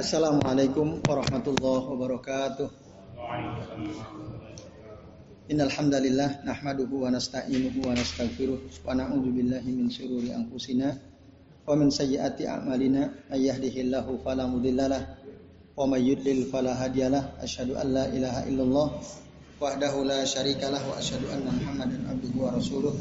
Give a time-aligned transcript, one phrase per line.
[0.00, 2.68] Assalamualaikum warahmatullahi wabarakatuh.
[5.52, 8.56] Innal hamdalillah nahmaduhu wa nasta'inuhu wa nastaghfiruh.
[8.80, 10.96] Wa na'udzu billahi min syururi anfusina
[11.68, 13.12] wa min sayyiati a'malina.
[13.28, 15.20] May yahdihillahu fala mudhillalah
[15.76, 18.88] wa may yudlil fala hadiyalah asyhadu an la ilaha illallah
[19.60, 22.92] wahdahu la syarikalah wa asyhadu anna muhammadan abduhu wa rasuluh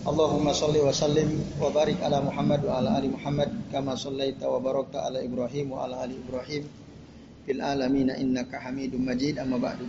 [0.00, 1.28] Allahumma salli wa sallim
[1.60, 5.84] wa barik ala Muhammad wa ala ali Muhammad kama sallaita wa barakta ala Ibrahim wa
[5.84, 6.64] ala ali Ibrahim
[7.44, 9.84] fil alamin innaka Hamidum Majid amma ba'du.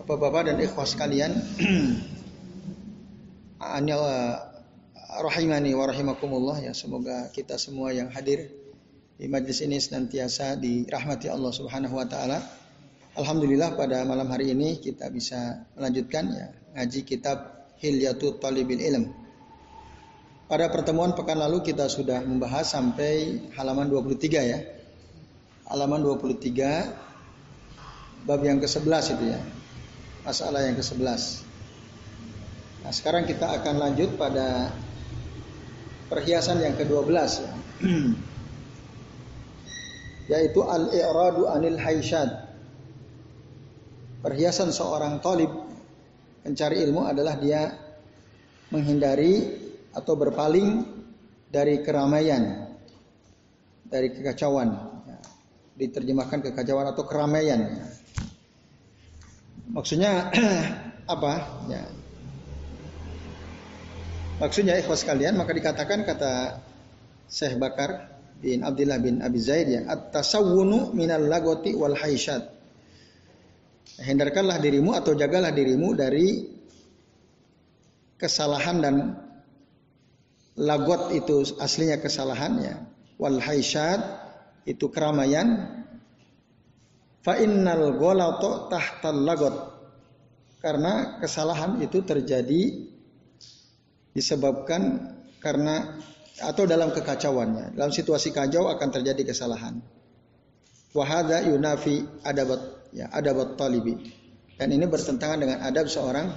[0.00, 1.36] Bapak-bapak dan ikhwas sekalian,
[3.76, 4.00] anil
[5.20, 8.48] rahimani wa rahimakumullah ya semoga kita semua yang hadir
[9.20, 12.40] di majlis ini senantiasa dirahmati Allah Subhanahu wa taala.
[13.20, 19.06] Alhamdulillah pada malam hari ini kita bisa melanjutkan ya ngaji kitab Hilyatu Talibil Ilm.
[20.44, 24.60] Pada pertemuan pekan lalu kita sudah membahas sampai halaman 23 ya.
[25.72, 29.40] Halaman 23 bab yang ke-11 itu ya.
[30.22, 31.40] Masalah yang ke-11.
[32.84, 34.68] Nah, sekarang kita akan lanjut pada
[36.12, 37.08] perhiasan yang ke-12
[37.40, 37.52] ya.
[40.28, 42.48] yaitu al-i'radu anil haisyad.
[44.24, 45.52] Perhiasan seorang talib
[46.44, 47.72] Mencari ilmu adalah dia
[48.68, 49.64] menghindari
[49.96, 50.84] atau berpaling
[51.48, 52.68] dari keramaian,
[53.88, 54.68] dari kekacauan.
[55.08, 55.18] Ya.
[55.80, 57.60] Diterjemahkan kekacauan atau keramaian.
[57.64, 57.86] Ya.
[59.72, 60.28] Maksudnya
[61.14, 61.32] apa?
[61.72, 61.82] Ya.
[64.34, 66.60] Maksudnya ikhwas kalian maka dikatakan kata
[67.30, 72.53] Syekh Bakar bin Abdullah bin Abi Zaid ya at-tasawwunu minal lagoti wal haisyad
[73.94, 76.50] Hindarkanlah dirimu atau jagalah dirimu dari
[78.18, 78.94] kesalahan dan
[80.58, 82.90] lagot itu aslinya kesalahannya.
[83.20, 84.00] Wal haisyad
[84.66, 85.80] itu keramaian.
[87.22, 89.56] Fa innal golato tahtal lagot.
[90.58, 92.88] Karena kesalahan itu terjadi
[94.16, 96.00] disebabkan karena
[96.40, 97.76] atau dalam kekacauannya.
[97.76, 99.78] Dalam situasi kacau akan terjadi kesalahan.
[100.96, 103.98] Wahada yunafi adabat ya adab talibi
[104.54, 106.30] dan ini bertentangan dengan adab seorang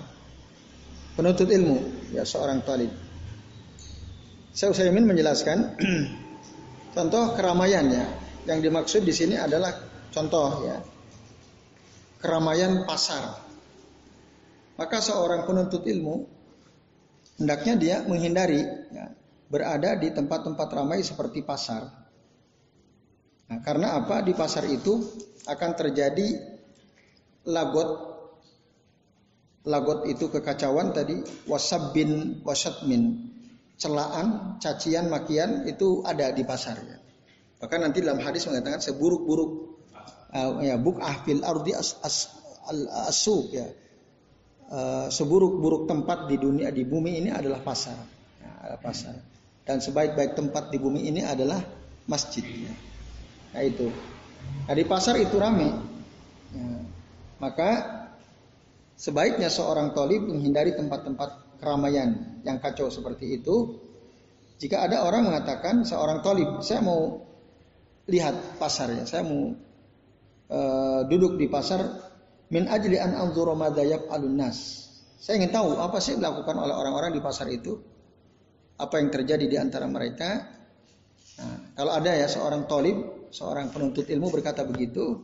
[1.13, 2.89] penuntut ilmu ya seorang talib.
[4.57, 5.77] Saya Utsaimin menjelaskan
[6.97, 8.03] contoh keramaiannya
[8.49, 9.69] yang dimaksud di sini adalah
[10.09, 10.77] contoh ya.
[12.17, 13.37] Keramaian pasar.
[14.81, 16.25] Maka seorang penuntut ilmu
[17.37, 19.13] hendaknya dia menghindari ya,
[19.45, 22.06] berada di tempat-tempat ramai seperti pasar
[23.47, 24.23] nah, karena apa?
[24.23, 24.99] Di pasar itu
[25.47, 26.27] akan terjadi
[27.47, 27.89] lagot
[29.67, 33.31] lagot itu kekacauan tadi wasabbin wasatmin
[33.75, 36.97] celaan cacian makian itu ada di pasar ya.
[37.59, 39.51] bahkan nanti dalam hadis mengatakan seburuk-buruk
[40.33, 42.31] uh, ya buk ahfil ardi as, as,
[42.67, 43.67] al, asuk ya.
[44.67, 47.95] Uh, seburuk-buruk tempat di dunia di bumi ini adalah pasar.
[48.59, 49.15] Adalah pasar.
[49.63, 51.63] Dan sebaik-baik tempat di bumi ini adalah
[52.03, 52.73] masjid ya.
[53.55, 53.87] Nah itu
[54.67, 55.69] Nah di pasar itu rame.
[56.51, 56.67] Ya.
[57.39, 57.69] Maka
[58.99, 63.79] sebaiknya seorang tolib menghindari tempat-tempat keramaian yang kacau seperti itu.
[64.57, 67.21] Jika ada orang mengatakan seorang tolib, saya mau
[68.09, 69.53] lihat pasarnya, saya mau
[70.49, 71.85] uh, duduk di pasar
[72.49, 73.53] min ajli an anzura.
[75.17, 77.77] Saya ingin tahu apa sih dilakukan oleh orang-orang di pasar itu,
[78.81, 80.57] apa yang terjadi di antara mereka.
[81.37, 85.23] Nah, kalau ada ya seorang tolib seorang penuntut ilmu berkata begitu,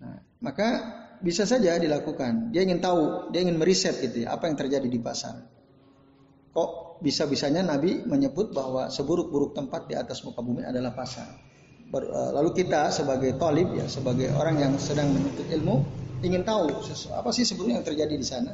[0.00, 0.68] nah, maka
[1.20, 2.50] bisa saja dilakukan.
[2.50, 5.36] Dia ingin tahu, dia ingin meriset gitu ya, apa yang terjadi di pasar.
[6.50, 11.28] Kok bisa-bisanya Nabi menyebut bahwa seburuk-buruk tempat di atas muka bumi adalah pasar.
[11.90, 15.84] Eh, lalu kita sebagai talib ya, sebagai orang yang sedang menuntut ilmu,
[16.24, 16.72] ingin tahu
[17.14, 18.52] apa sih sebetulnya yang terjadi di sana.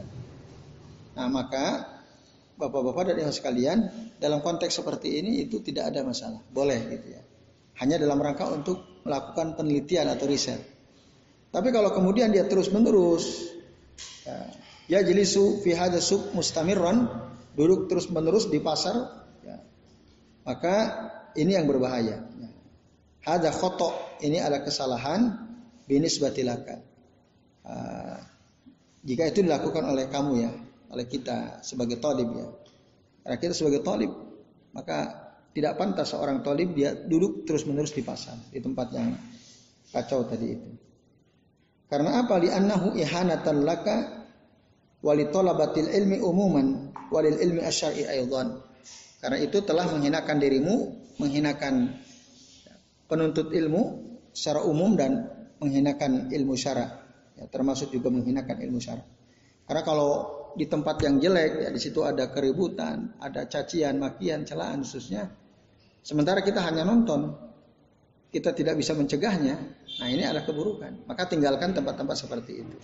[1.17, 1.97] Nah maka
[2.61, 3.79] bapak-bapak dan ibu sekalian
[4.21, 7.23] dalam konteks seperti ini itu tidak ada masalah, boleh gitu ya
[7.77, 10.61] hanya dalam rangka untuk melakukan penelitian atau riset.
[11.53, 13.53] Tapi kalau kemudian dia terus menerus
[14.91, 16.35] ya jelisu fi hadza suq
[17.57, 19.57] duduk terus menerus di pasar ya,
[20.45, 20.75] maka
[21.37, 22.21] ini yang berbahaya.
[22.21, 22.51] Ya.
[23.27, 25.49] Ada khotok ini ada kesalahan
[25.89, 26.85] binis batilaka.
[27.67, 28.21] Uh,
[29.03, 30.53] jika itu dilakukan oleh kamu ya,
[30.93, 32.47] oleh kita sebagai talib ya.
[33.27, 34.15] Karena kita sebagai talib,
[34.71, 35.26] maka
[35.57, 39.17] tidak pantas seorang tolib dia duduk terus menerus di pasar di tempat yang
[39.89, 40.71] kacau tadi itu.
[41.89, 42.37] Karena apa?
[42.37, 43.97] Li annahu ihanatan laka
[45.01, 48.61] wali tolabatil ilmi umuman walil ilmi asyari aydan.
[49.17, 50.75] Karena itu telah menghinakan dirimu,
[51.25, 51.97] menghinakan
[53.09, 55.25] penuntut ilmu secara umum dan
[55.57, 57.01] menghinakan ilmu syara.
[57.33, 59.01] Ya, termasuk juga menghinakan ilmu syara.
[59.65, 60.11] Karena kalau
[60.53, 65.46] di tempat yang jelek ya di situ ada keributan, ada cacian, makian, celaan khususnya.
[66.07, 67.35] Sementara kita hanya nonton,
[68.31, 69.59] kita tidak bisa mencegahnya.
[69.99, 71.03] Nah ini adalah keburukan.
[71.03, 72.77] Maka tinggalkan tempat-tempat seperti itu.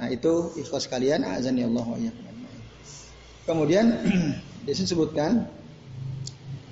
[0.00, 2.08] Nah itu ikhlas kalian, azan ya Allah
[3.44, 3.84] Kemudian
[4.64, 5.44] disebutkan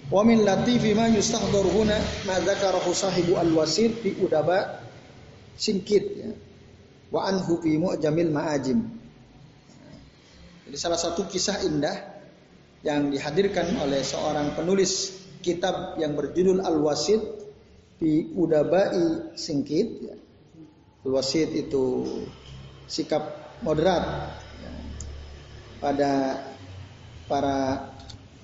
[0.07, 1.99] Wa min latifi ma yustahdharu huna
[2.31, 4.81] ma dzakarahu sahibu al-wasit fi udaba
[5.59, 6.31] singkit ya.
[7.11, 8.79] Wa anhu fi mu'jamil ma'ajim.
[10.71, 12.17] Jadi salah satu kisah indah
[12.87, 17.23] yang dihadirkan oleh seorang penulis kitab yang berjudul Al-Wasit
[17.97, 19.89] di Udabai Singkit.
[20.05, 20.17] Ya.
[21.07, 22.07] Al-Wasit itu
[22.87, 24.73] sikap moderat ya,
[25.81, 26.13] pada
[27.27, 27.91] para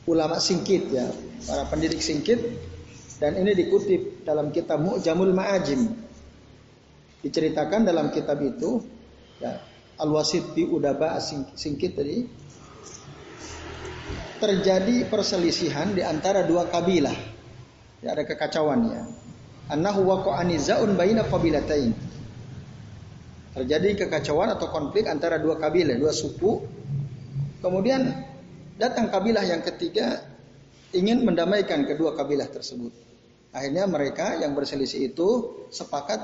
[0.06, 1.06] ulama singkit ya,
[1.46, 2.38] para pendidik singkit
[3.22, 5.94] dan ini dikutip dalam kitab Mu'jamul Ma'ajim.
[7.22, 8.82] Diceritakan dalam kitab itu
[9.38, 9.62] ya,
[10.02, 11.22] Al-Wasit bi Udaba
[11.54, 12.26] singkit tadi
[14.42, 17.14] terjadi perselisihan di antara dua kabilah.
[18.02, 19.06] Ya, ada kekacauan ya.
[19.70, 21.94] Annahu waqa'ani za'un baina qabilatain.
[23.54, 26.66] Terjadi kekacauan atau konflik antara dua kabilah, dua suku.
[27.62, 28.10] Kemudian
[28.82, 30.24] Datang kabilah yang ketiga
[30.90, 32.90] ingin mendamaikan kedua kabilah tersebut.
[33.54, 35.28] Akhirnya mereka yang berselisih itu
[35.70, 36.18] sepakat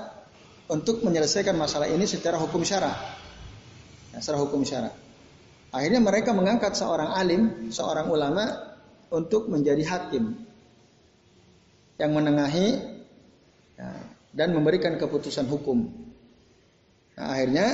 [0.67, 2.91] untuk menyelesaikan masalah ini secara hukum syara.
[4.11, 4.91] Ya, secara hukum syara.
[5.69, 8.44] Akhirnya mereka mengangkat seorang alim, seorang ulama
[9.12, 10.32] untuk menjadi hakim
[12.00, 12.79] yang menengahi
[13.76, 13.91] ya,
[14.32, 15.88] dan memberikan keputusan hukum.
[17.19, 17.69] Nah, akhirnya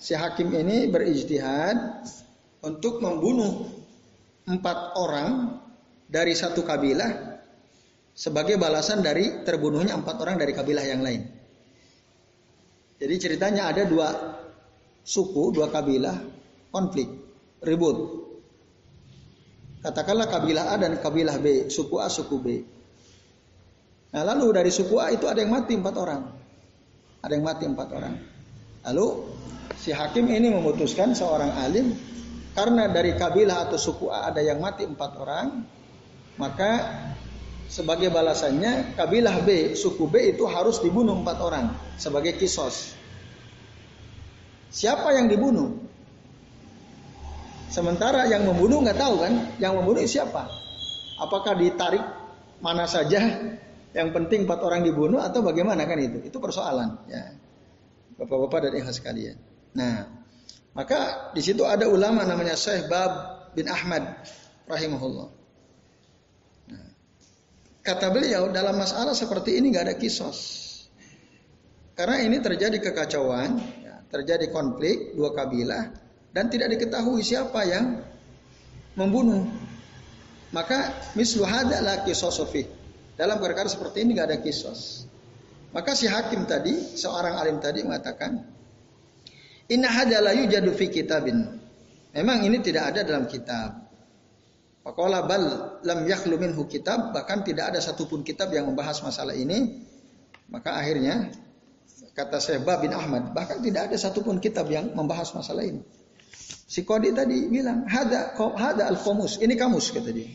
[0.00, 2.02] si hakim ini berijtihad
[2.66, 3.68] untuk membunuh
[4.46, 5.60] empat orang
[6.06, 7.38] dari satu kabilah
[8.16, 11.22] sebagai balasan dari terbunuhnya empat orang dari kabilah yang lain.
[12.96, 14.08] Jadi ceritanya ada dua
[15.04, 16.16] suku, dua kabilah
[16.72, 17.25] konflik,
[17.64, 18.26] ribut.
[19.86, 22.46] Katakanlah kabilah A dan kabilah B, suku A, suku B.
[24.16, 26.22] Nah lalu dari suku A itu ada yang mati empat orang.
[27.22, 28.14] Ada yang mati empat orang.
[28.86, 29.06] Lalu
[29.78, 31.94] si hakim ini memutuskan seorang alim
[32.56, 35.68] karena dari kabilah atau suku A ada yang mati empat orang,
[36.40, 36.72] maka
[37.68, 42.96] sebagai balasannya kabilah B, suku B itu harus dibunuh empat orang sebagai kisos.
[44.72, 45.84] Siapa yang dibunuh?
[47.76, 50.48] Sementara yang membunuh nggak tahu kan, yang membunuh siapa?
[51.20, 52.00] Apakah ditarik
[52.64, 53.20] mana saja?
[53.92, 56.24] Yang penting empat orang dibunuh atau bagaimana kan itu?
[56.24, 57.36] Itu persoalan ya.
[58.16, 59.36] Bapak-bapak dan ikhlas sekalian.
[59.76, 60.08] Nah,
[60.72, 63.12] maka di situ ada ulama namanya Syekh Bab
[63.52, 64.24] bin Ahmad
[64.64, 65.28] rahimahullah.
[66.72, 66.88] Nah,
[67.84, 70.64] kata beliau dalam masalah seperti ini nggak ada kisos.
[71.92, 76.05] Karena ini terjadi kekacauan, ya, terjadi konflik dua kabilah
[76.36, 78.04] dan tidak diketahui siapa yang
[78.92, 79.48] membunuh.
[80.52, 82.04] Maka mislu hada la.
[83.16, 85.08] Dalam perkara seperti ini nggak ada kisos.
[85.72, 88.36] Maka si hakim tadi, seorang alim tadi mengatakan,
[89.72, 91.40] Inna hadza la yujadu fi kitabin.
[92.12, 93.88] Memang ini tidak ada dalam kitab.
[94.84, 95.44] Faqala bal
[95.88, 99.80] lam yakhlu minhu kitab, bahkan tidak ada satupun kitab yang membahas masalah ini.
[100.52, 101.32] Maka akhirnya
[102.12, 105.95] kata Syekh bin Ahmad, bahkan tidak ada satupun kitab yang membahas masalah ini.
[106.66, 110.26] Si Qadi tadi bilang, hada hada al-qamus, ini kamus kata dia.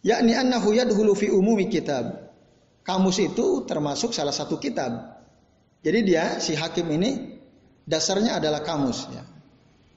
[0.00, 2.32] Yakni annahu yadhulu fi umumi kitab.
[2.80, 5.20] Kamus itu termasuk salah satu kitab.
[5.84, 7.36] Jadi dia si hakim ini
[7.84, 9.20] dasarnya adalah kamus ya.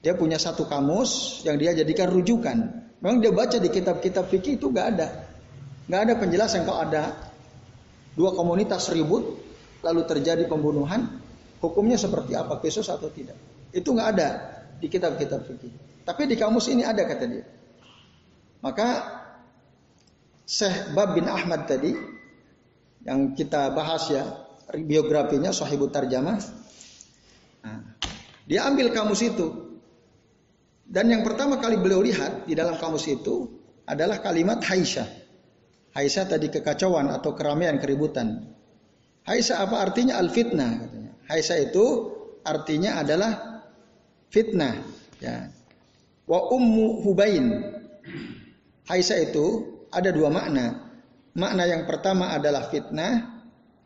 [0.04, 2.56] Dia punya satu kamus yang dia jadikan rujukan.
[3.00, 5.08] Memang dia baca di kitab-kitab fikih itu nggak ada,
[5.88, 7.16] nggak ada penjelasan kalau ada
[8.12, 9.40] dua komunitas ribut
[9.84, 11.20] lalu terjadi pembunuhan,
[11.60, 13.36] hukumnya seperti apa, kisos atau tidak.
[13.74, 14.28] Itu nggak ada
[14.78, 15.74] di kitab-kitab fikih.
[16.06, 17.44] Tapi di kamus ini ada kata dia.
[18.62, 18.88] Maka
[20.46, 21.90] Syekh Bab bin Ahmad tadi
[23.04, 24.24] yang kita bahas ya
[24.72, 26.38] biografinya Sahibut Tarjamah.
[27.64, 27.80] Nah,
[28.46, 29.76] dia ambil kamus itu.
[30.84, 33.48] Dan yang pertama kali beliau lihat di dalam kamus itu
[33.88, 35.08] adalah kalimat Haisyah.
[35.96, 38.52] Haisyah tadi kekacauan atau keramaian, keributan.
[39.24, 41.12] Haisyah apa artinya al-fitnah katanya.
[41.24, 41.84] Haisyah itu
[42.44, 43.53] artinya adalah
[44.34, 44.82] fitnah,
[45.22, 45.46] ya.
[46.26, 47.46] Wa ummu Hubain.
[48.90, 49.46] Haisyah itu
[49.94, 50.90] ada dua makna.
[51.38, 53.34] Makna yang pertama adalah fitnah,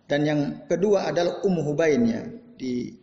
[0.08, 2.24] dan yang kedua adalah Ummu Hubain ya.
[2.56, 2.96] Di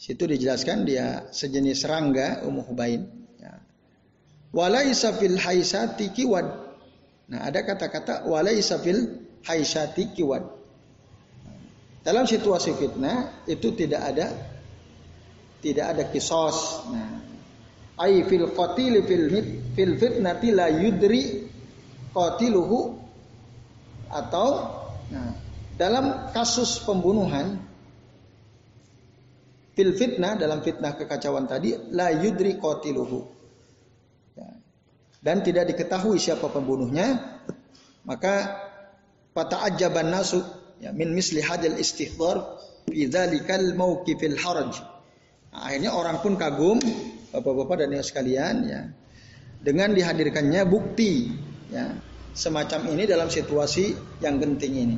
[0.00, 3.04] situ dijelaskan dia sejenis serangga Ummu Hubain.
[3.36, 3.60] Ya.
[4.56, 6.48] Walaisa fil haisati kiwad.
[7.28, 10.48] Nah ada kata-kata walaisa fil haisyati kiwad.
[12.00, 14.26] Dalam situasi fitnah itu tidak ada
[15.66, 16.86] tidak ada kisos.
[16.94, 17.26] Nah,
[17.98, 19.26] ai fil qatil fil
[19.74, 21.48] fil fitnati la yudri
[22.14, 22.94] qatiluhu
[24.06, 24.48] atau
[25.10, 25.32] nah,
[25.74, 27.58] dalam kasus pembunuhan
[29.74, 33.26] fil fitnah dalam fitnah kekacauan tadi la yudri qatiluhu
[34.38, 34.48] ya.
[35.20, 37.40] dan tidak diketahui siapa pembunuhnya
[38.06, 38.60] maka
[39.34, 40.40] fata'ajjaban nasu
[40.80, 44.95] ya min misli hadil istihdar fi dzalikal mauqifil haraj nah,
[45.62, 46.78] akhirnya orang pun kagum
[47.32, 48.82] Bapak-bapak dan ibu sekalian ya
[49.60, 51.28] dengan dihadirkannya bukti
[51.68, 51.90] ya
[52.36, 54.96] semacam ini dalam situasi yang genting ini.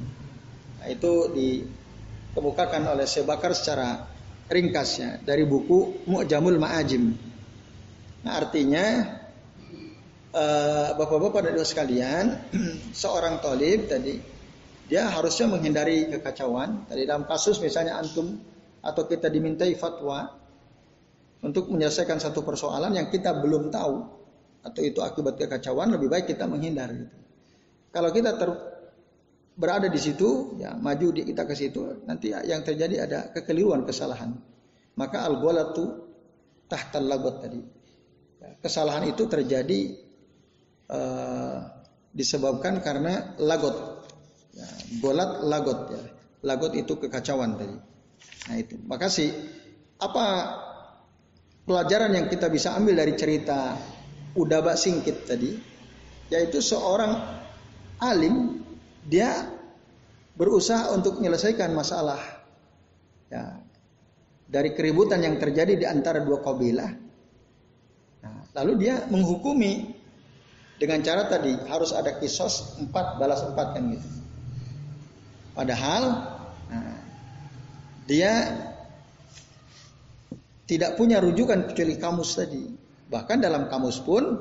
[0.78, 4.06] Nah, itu dikemukakan oleh Sebakar secara
[4.50, 7.04] ringkasnya dari buku Mu'jamul Ma'ajim.
[8.26, 8.84] Nah, artinya
[10.34, 12.24] uh, Bapak-bapak dan ibu sekalian,
[13.02, 14.18] seorang tolib tadi
[14.90, 16.90] dia harusnya menghindari kekacauan.
[16.90, 18.34] Tadi dalam kasus misalnya antum
[18.82, 20.38] atau kita dimintai fatwa
[21.42, 23.95] untuk menyelesaikan satu persoalan yang kita belum tahu
[24.64, 27.16] atau itu akibat kekacauan lebih baik kita menghindar gitu.
[27.95, 28.50] Kalau kita ter,
[29.54, 34.35] berada di situ, ya maju di kita ke situ, nanti yang terjadi ada kekeliruan, kesalahan.
[34.99, 35.38] Maka al
[35.75, 35.85] tu
[36.66, 37.62] tahtal lagot tadi.
[38.38, 39.95] Ya, kesalahan itu terjadi
[40.90, 41.59] uh,
[42.14, 44.07] disebabkan karena lagot.
[44.54, 44.68] Ya,
[44.99, 46.02] golat lagot ya.
[46.42, 47.78] Lagot itu kekacauan tadi.
[48.50, 48.78] Nah itu.
[48.78, 49.30] Makasih.
[49.99, 50.26] Apa
[51.68, 53.76] pelajaran yang kita bisa ambil dari cerita
[54.32, 55.52] Udaba Singkit tadi?
[56.32, 57.12] Yaitu seorang
[58.00, 58.64] alim
[59.04, 59.52] dia
[60.32, 62.20] berusaha untuk menyelesaikan masalah
[63.28, 63.60] ya,
[64.48, 66.90] dari keributan yang terjadi di antara dua kabilah.
[68.25, 69.92] Nah, lalu dia menghukumi
[70.78, 74.08] dengan cara tadi harus ada kisos empat balas empat kan gitu.
[75.58, 76.02] Padahal
[76.70, 76.96] nah,
[78.06, 78.32] dia
[80.68, 82.64] tidak punya rujukan kecuali kamus tadi.
[83.08, 84.37] Bahkan dalam kamus pun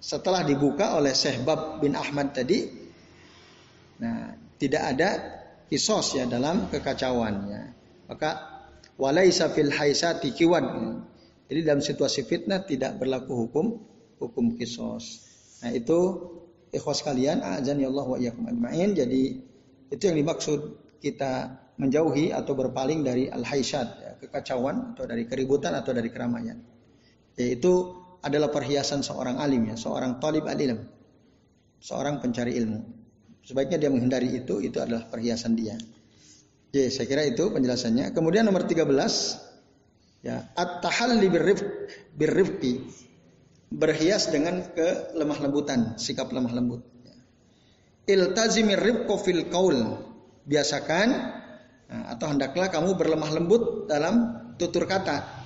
[0.00, 2.64] setelah dibuka oleh Syekh Bab bin Ahmad tadi,
[4.00, 5.10] nah tidak ada
[5.68, 7.62] kisos ya dalam kekacauannya.
[8.08, 8.30] Maka
[8.96, 10.64] walaisa fil haisati kiwan.
[11.44, 13.66] Jadi dalam situasi fitnah tidak berlaku hukum
[14.16, 15.28] hukum kisos.
[15.60, 16.00] Nah itu
[16.72, 18.96] ikhwas kalian, azan ya Allah wa iyyakum ajmain.
[18.96, 19.22] Jadi
[19.92, 20.60] itu yang dimaksud
[21.04, 26.56] kita menjauhi atau berpaling dari al-haisyat, ya, kekacauan atau dari keributan atau dari keramaian.
[27.36, 27.92] Yaitu
[28.24, 30.80] adalah perhiasan seorang alim ya, seorang talib alim,
[31.78, 32.80] seorang pencari ilmu.
[33.44, 35.76] Sebaiknya dia menghindari itu, itu adalah perhiasan dia.
[36.72, 38.16] Jadi saya kira itu penjelasannya.
[38.16, 38.88] Kemudian nomor 13
[40.24, 41.28] ya, at-tahalli
[42.16, 42.72] birrifqi
[43.68, 46.82] berhias dengan kelemah lembutan, sikap lemah lembut.
[48.08, 50.00] Iltazimir rifqo fil qaul.
[50.44, 51.08] Biasakan
[51.90, 55.44] nah, atau hendaklah kamu berlemah lembut dalam tutur kata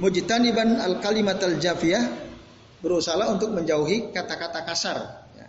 [0.00, 2.30] mujtaniban al kalimat al jafiyah
[2.80, 4.98] berusaha untuk menjauhi kata-kata kasar.
[5.36, 5.46] Ya.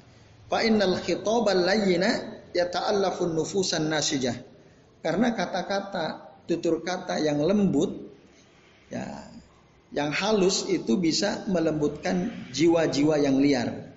[0.51, 4.35] Fa innal khitabal layyina yata'allafun nufusan nasijah.
[4.99, 8.11] Karena kata-kata tutur kata yang lembut
[8.91, 9.31] ya
[9.91, 13.91] yang halus itu bisa melembutkan jiwa-jiwa yang liar.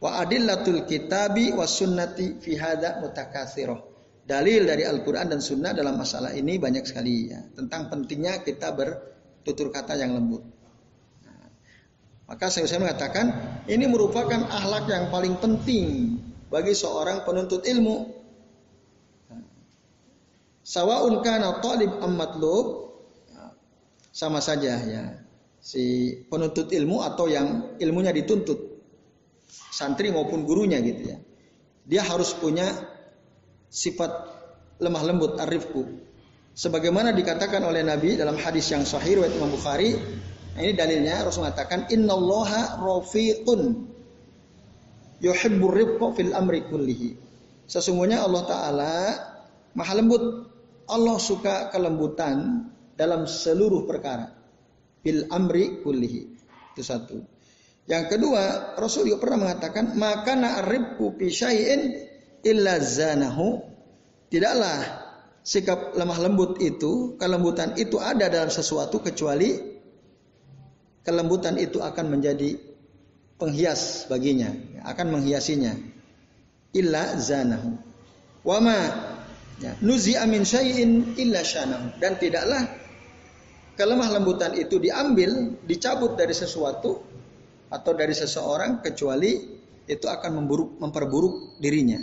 [0.00, 3.89] Wa adillatul kitabi was sunnati fi hadza mutakatsirah.
[4.30, 7.42] Dalil dari Al-Qur'an dan Sunnah dalam masalah ini banyak sekali ya.
[7.50, 8.94] Tentang pentingnya kita ber
[9.42, 10.46] tutur kata yang lembut.
[11.26, 11.50] Nah,
[12.30, 13.26] maka saya, saya mengatakan
[13.66, 16.14] ini merupakan akhlak yang paling penting
[16.46, 18.22] bagi seorang penuntut ilmu.
[20.62, 22.94] Sawaun kana talib ammatlub
[24.14, 25.18] sama saja ya
[25.58, 28.78] si penuntut ilmu atau yang ilmunya dituntut
[29.74, 31.18] santri maupun gurunya gitu ya.
[31.82, 32.89] Dia harus punya
[33.70, 34.10] sifat
[34.82, 35.86] lemah lembut arifku
[36.52, 39.94] sebagaimana dikatakan oleh Nabi dalam hadis yang sahih riwayat Imam Bukhari
[40.50, 43.90] nah ini dalilnya Rasul mengatakan innallaha rafiqun
[45.20, 47.10] yuhibbur rifqa fil amri kullihi.
[47.68, 48.94] Sesungguhnya Allah taala
[49.76, 50.24] maha lembut.
[50.90, 52.66] Allah suka kelembutan
[52.98, 54.26] dalam seluruh perkara.
[55.06, 56.20] Fil amri kullihi.
[56.74, 57.22] Itu satu.
[57.86, 62.09] Yang kedua Rasul juga pernah mengatakan maka na'rifku fi syai'in
[62.44, 63.60] illa zanahu
[64.30, 64.80] tidaklah
[65.40, 69.56] sikap lemah lembut itu, kelembutan itu ada dalam sesuatu kecuali
[71.00, 72.60] kelembutan itu akan menjadi
[73.40, 74.52] penghias baginya,
[74.84, 75.72] akan menghiasinya.
[76.70, 77.74] Illa zanahu.
[78.46, 78.78] Wama
[79.58, 81.98] ya, nuzi amin syai'in illa syanahu.
[81.98, 82.62] Dan tidaklah
[83.74, 87.00] kelemah lembutan itu diambil, dicabut dari sesuatu
[87.72, 89.58] atau dari seseorang kecuali
[89.90, 90.46] itu akan
[90.78, 91.98] memperburuk dirinya.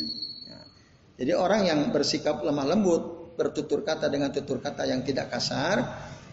[1.18, 1.26] Ya.
[1.26, 5.82] Jadi orang yang bersikap lemah lembut, bertutur kata dengan tutur kata yang tidak kasar,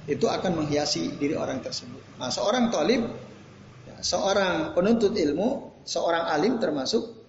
[0.05, 2.21] itu akan menghiasi diri orang tersebut.
[2.21, 3.09] Nah, seorang talib,
[3.89, 7.25] ya, seorang penuntut ilmu, seorang alim termasuk,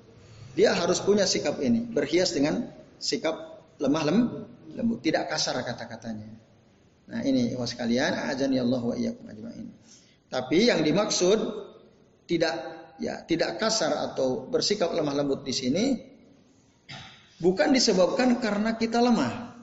[0.56, 2.68] dia harus punya sikap ini, berhias dengan
[3.00, 4.20] sikap lemah lem,
[4.76, 6.28] lembut, tidak kasar kata-katanya.
[7.06, 9.68] Nah ini was kalian, ajani Allah wa iyyakum ajmain.
[10.26, 11.38] Tapi yang dimaksud
[12.26, 12.56] tidak
[12.98, 15.86] ya tidak kasar atau bersikap lemah lembut di sini
[17.40, 19.56] bukan disebabkan karena kita lemah.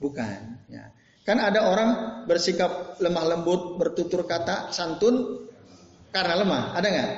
[0.00, 0.92] Bukan, ya.
[1.24, 1.90] Kan ada orang
[2.28, 5.48] bersikap lemah lembut, bertutur kata santun
[6.12, 7.10] karena lemah, ada nggak?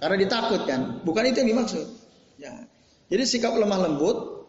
[0.00, 1.84] Karena ditakutkan, bukan itu yang dimaksud.
[2.36, 2.52] Ya.
[3.08, 4.44] Jadi sikap lemah lembut,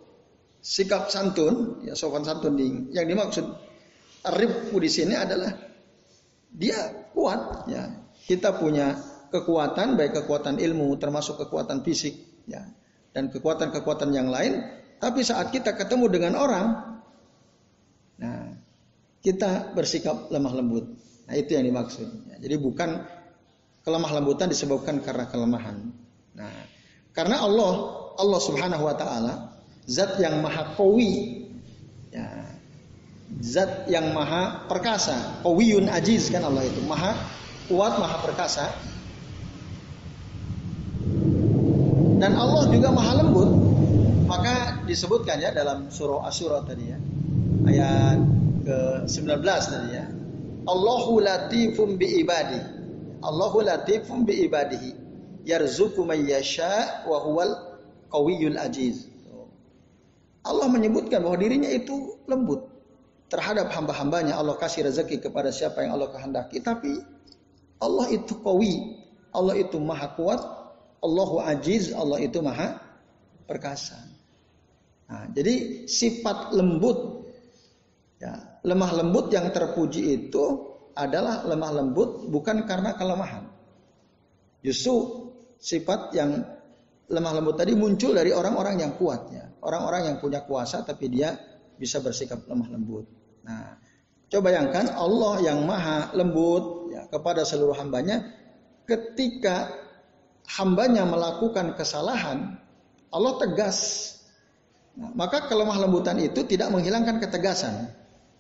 [0.60, 2.60] sikap santun, ya sopan santun
[2.92, 3.48] yang dimaksud
[4.22, 5.56] ribku di sini adalah
[6.52, 7.90] dia kuat ya.
[8.22, 8.94] Kita punya
[9.34, 12.62] kekuatan baik kekuatan ilmu termasuk kekuatan fisik ya
[13.12, 14.64] dan kekuatan-kekuatan yang lain
[15.02, 16.68] tapi saat kita ketemu dengan orang
[18.22, 18.62] nah
[19.22, 20.86] kita bersikap lemah lembut.
[21.30, 22.10] Nah, itu yang dimaksud.
[22.34, 23.06] Ya, jadi bukan
[23.86, 25.94] kelemah lembutan disebabkan karena kelemahan.
[26.34, 26.54] Nah,
[27.14, 27.72] karena Allah
[28.18, 29.34] Allah Subhanahu wa taala
[29.86, 31.46] zat yang maha kawi
[32.10, 32.28] ya,
[33.46, 35.46] zat yang maha perkasa.
[35.46, 36.82] Qawiyun ajiz kan Allah itu.
[36.84, 37.14] Maha
[37.70, 38.74] kuat, maha perkasa.
[42.22, 43.50] Dan Allah juga maha lembut.
[44.30, 46.98] Maka disebutkan ya dalam surah Asyura tadi ya.
[47.66, 48.22] Ayat
[48.62, 50.06] ke-19 tadi ya.
[50.70, 52.62] Allahu latifum bi ibadi.
[53.26, 54.94] Allahu latifum bi ibadihi.
[55.50, 57.82] Yarzuku man yasha wa huwal
[58.14, 59.10] qawiyul ajiz.
[60.46, 62.70] Allah menyebutkan bahwa dirinya itu lembut
[63.34, 67.00] terhadap hamba-hambanya Allah kasih rezeki kepada siapa yang Allah kehendaki tapi
[67.78, 69.00] Allah itu kawi
[69.32, 70.42] Allah itu maha kuat
[71.02, 72.78] Allahu ajiz Allah itu maha
[73.50, 73.98] perkasa.
[75.12, 77.28] Nah, jadi sifat lembut
[78.22, 83.50] ya, lemah lembut yang terpuji itu adalah lemah lembut bukan karena kelemahan.
[84.62, 86.46] Justru sifat yang
[87.12, 89.46] lemah lembut tadi muncul dari orang-orang yang kuat ya.
[89.62, 91.34] Orang-orang yang punya kuasa tapi dia
[91.76, 93.10] bisa bersikap lemah lembut.
[93.42, 93.74] Nah,
[94.30, 98.22] coba bayangkan Allah yang maha lembut ya, kepada seluruh hambanya,
[98.86, 99.81] ketika
[100.48, 102.58] hambanya melakukan kesalahan,
[103.12, 104.10] Allah tegas.
[104.98, 107.88] Nah, maka kelemah lembutan itu tidak menghilangkan ketegasan.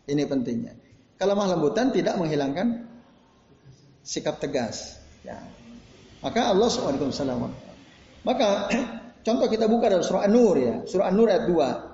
[0.09, 0.73] Ini pentingnya.
[1.21, 2.87] Kelemah lembutan tidak menghilangkan
[4.01, 4.97] sikap tegas.
[5.21, 5.37] Ya.
[6.25, 7.21] Maka Allah SWT.
[8.25, 8.49] Maka
[9.25, 10.75] contoh kita buka dalam surah An-Nur ya.
[10.83, 11.91] Surah An-Nur ayat 2.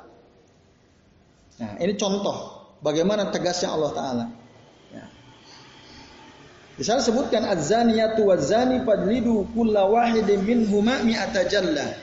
[1.57, 4.25] Nah ini contoh Bagaimana tegasnya Allah Taala.
[6.77, 11.97] Di sana sebutkan az-zaniyatu waz-zani fadlidu kulla wahidin minhuma mi'ata jalla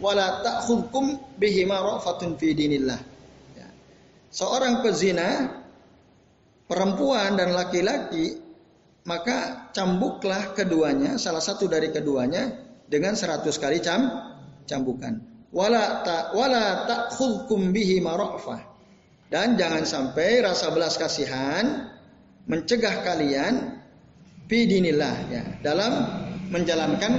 [0.00, 2.96] wala ta'khudhukum bihima rafatun fi dinillah.
[3.52, 3.68] Ya.
[4.32, 5.52] Seorang pezina
[6.64, 8.40] perempuan dan laki-laki
[9.06, 12.50] maka cambuklah keduanya salah satu dari keduanya
[12.90, 14.10] dengan seratus kali cam
[14.66, 15.22] cambukan
[15.54, 18.66] wala ta wala ta'khudhukum bihima rafah
[19.30, 21.94] dan jangan sampai rasa belas kasihan
[22.50, 23.78] mencegah kalian
[24.46, 25.92] bidinillah ya dalam
[26.50, 27.12] menjalankan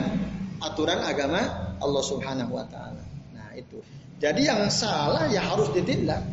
[0.63, 3.03] aturan agama Allah Subhanahu wa taala.
[3.35, 3.83] Nah, itu.
[4.17, 6.25] Jadi yang salah ya harus ditindak.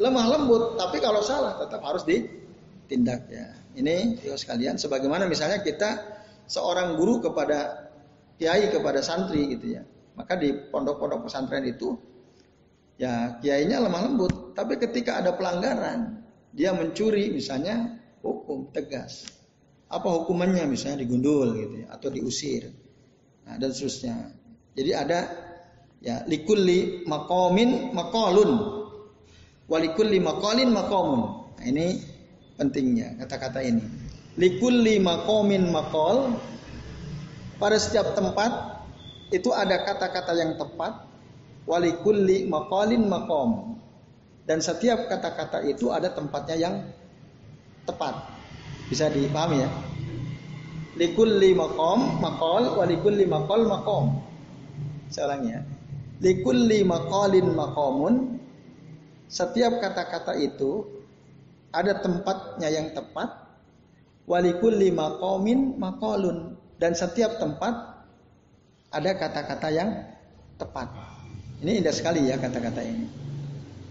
[0.00, 3.46] Lemah lembut, tapi kalau salah tetap harus ditindak ya.
[3.72, 5.96] Ini ya sekalian sebagaimana misalnya kita
[6.50, 7.88] seorang guru kepada
[8.36, 9.82] kiai kepada santri gitu ya.
[10.18, 11.94] Maka di pondok-pondok pesantren itu
[12.98, 14.52] ya kiainya lemah lembut.
[14.52, 16.20] Tapi ketika ada pelanggaran,
[16.52, 19.41] dia mencuri misalnya hukum tegas.
[19.92, 22.72] Apa hukumannya misalnya digundul gitu ya, atau diusir.
[23.44, 24.32] Nah, dan seterusnya.
[24.72, 25.28] Jadi ada
[26.00, 28.52] ya likulli makomin makolun
[29.68, 31.20] walikulli makolin makomun.
[31.60, 32.00] Nah, ini
[32.56, 33.84] pentingnya kata-kata ini.
[34.40, 36.40] Likulli makomin makol
[37.60, 38.80] pada setiap tempat
[39.28, 41.12] itu ada kata-kata yang tepat
[41.68, 43.80] walikulli maqalin maqam.
[44.42, 46.74] Dan setiap kata-kata itu ada tempatnya yang
[47.86, 48.31] tepat.
[48.92, 49.72] Bisa dipahami ya?
[51.00, 54.20] Likulli maqam maqal walikulli maqal maqam.
[55.08, 55.64] Saya ya.
[56.20, 58.36] Likulli maqalin maqamun.
[59.32, 60.84] Setiap kata-kata itu
[61.72, 63.32] ada tempatnya yang tepat.
[64.28, 66.60] Walikulli maqamin maqalun.
[66.76, 67.72] Dan setiap tempat
[68.92, 69.88] ada kata-kata yang
[70.60, 70.92] tepat.
[71.64, 73.08] Ini indah sekali ya kata-kata ini.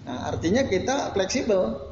[0.06, 1.91] Nah, artinya kita fleksibel.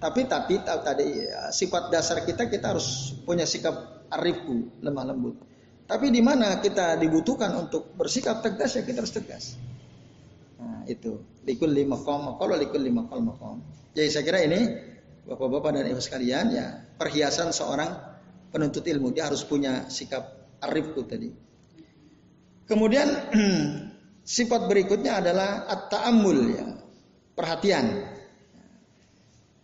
[0.00, 5.36] Tapi tapi tadi ya, sifat dasar kita kita harus punya sikap arifku, lemah lembut.
[5.84, 9.44] Tapi di mana kita dibutuhkan untuk bersikap tegas ya kita harus tegas.
[10.56, 13.60] Nah, itu likul lima kom, kalau likul lima kom kom.
[13.92, 14.60] Jadi saya kira ini
[15.28, 17.92] bapak-bapak dan ibu sekalian ya perhiasan seorang
[18.50, 20.26] penuntut ilmu dia harus punya sikap
[20.64, 21.30] arifku tadi.
[22.70, 23.08] Kemudian
[24.38, 26.66] sifat berikutnya adalah at-ta'ammul ya,
[27.34, 28.09] perhatian.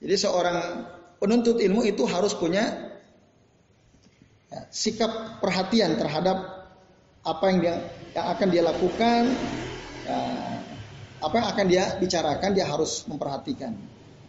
[0.07, 0.87] Jadi seorang
[1.19, 2.95] penuntut ilmu itu harus punya
[4.47, 6.63] ya, sikap perhatian terhadap
[7.27, 7.75] apa yang dia
[8.15, 9.23] yang akan dia lakukan,
[10.07, 10.19] ya,
[11.27, 13.75] apa yang akan dia bicarakan dia harus memperhatikan.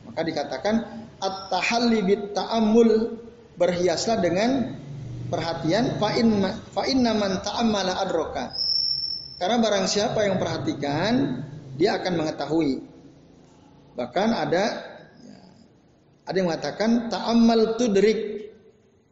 [0.09, 0.75] Maka dikatakan
[1.21, 3.21] at-tahalli bit ta'ammul
[3.61, 4.73] berhiaslah dengan
[5.29, 6.41] perhatian fa in
[6.73, 8.49] fa inna man ta'ammala adroka.
[9.37, 11.45] Karena barang siapa yang perhatikan
[11.77, 12.81] dia akan mengetahui.
[13.93, 14.96] Bahkan ada
[16.27, 18.37] ada yang mengatakan ta'ammal tudrik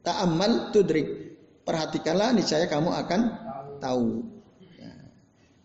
[0.06, 1.34] Ta'amal tudrik.
[1.66, 3.22] Perhatikanlah niscaya kamu akan
[3.82, 4.22] tahu.
[4.78, 4.94] Ya.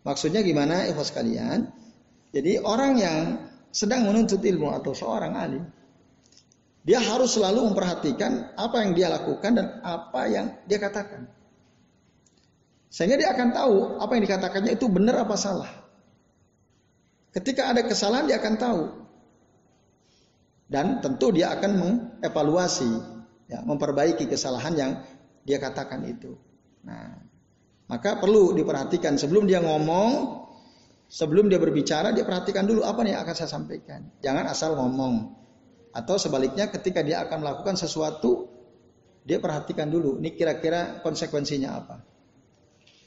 [0.00, 1.68] Maksudnya gimana ikhwas kalian?
[2.32, 3.20] Jadi orang yang
[3.68, 5.68] sedang menuntut ilmu atau seorang alim,
[6.88, 11.28] dia harus selalu memperhatikan apa yang dia lakukan dan apa yang dia katakan.
[12.88, 15.68] Sehingga dia akan tahu apa yang dikatakannya itu benar apa salah.
[17.36, 18.82] Ketika ada kesalahan dia akan tahu.
[20.70, 22.92] Dan tentu dia akan mengevaluasi
[23.50, 24.90] ya, memperbaiki kesalahan yang
[25.42, 26.38] dia katakan itu.
[26.86, 27.18] Nah,
[27.90, 30.38] maka perlu diperhatikan sebelum dia ngomong,
[31.10, 34.14] sebelum dia berbicara, dia perhatikan dulu apa nih yang akan saya sampaikan.
[34.22, 35.34] Jangan asal ngomong.
[35.90, 38.46] Atau sebaliknya ketika dia akan melakukan sesuatu,
[39.26, 41.96] dia perhatikan dulu, ini kira-kira konsekuensinya apa.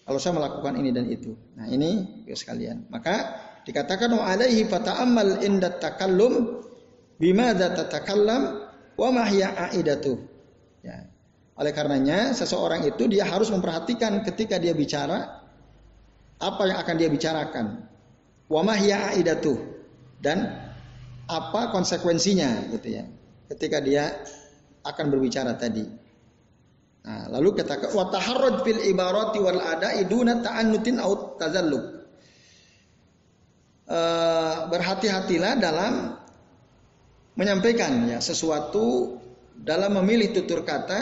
[0.04, 1.32] Kalau saya melakukan ini dan itu.
[1.56, 2.92] Nah, ini ya sekalian.
[2.92, 6.63] Maka dikatakan wa alaihi fata'ammal inda takallum
[7.24, 8.68] bima tatakallam
[9.00, 10.20] wa mahya aidatuh.
[10.84, 11.08] Ya.
[11.56, 15.40] Oleh karenanya seseorang itu dia harus memperhatikan ketika dia bicara
[16.44, 17.88] apa yang akan dia bicarakan.
[18.52, 19.56] Wa mahya aidatuh
[20.20, 20.52] dan
[21.32, 23.08] apa konsekuensinya gitu ya.
[23.48, 24.12] Ketika dia
[24.84, 25.88] akan berbicara tadi.
[27.04, 32.04] Nah, lalu katakan wa taharrud fil ibarati wal ada'i duna ta'annutin au tazalluk.
[33.84, 36.23] Uh, berhati-hatilah dalam
[37.34, 39.18] menyampaikan ya sesuatu
[39.54, 41.00] dalam memilih tutur kata,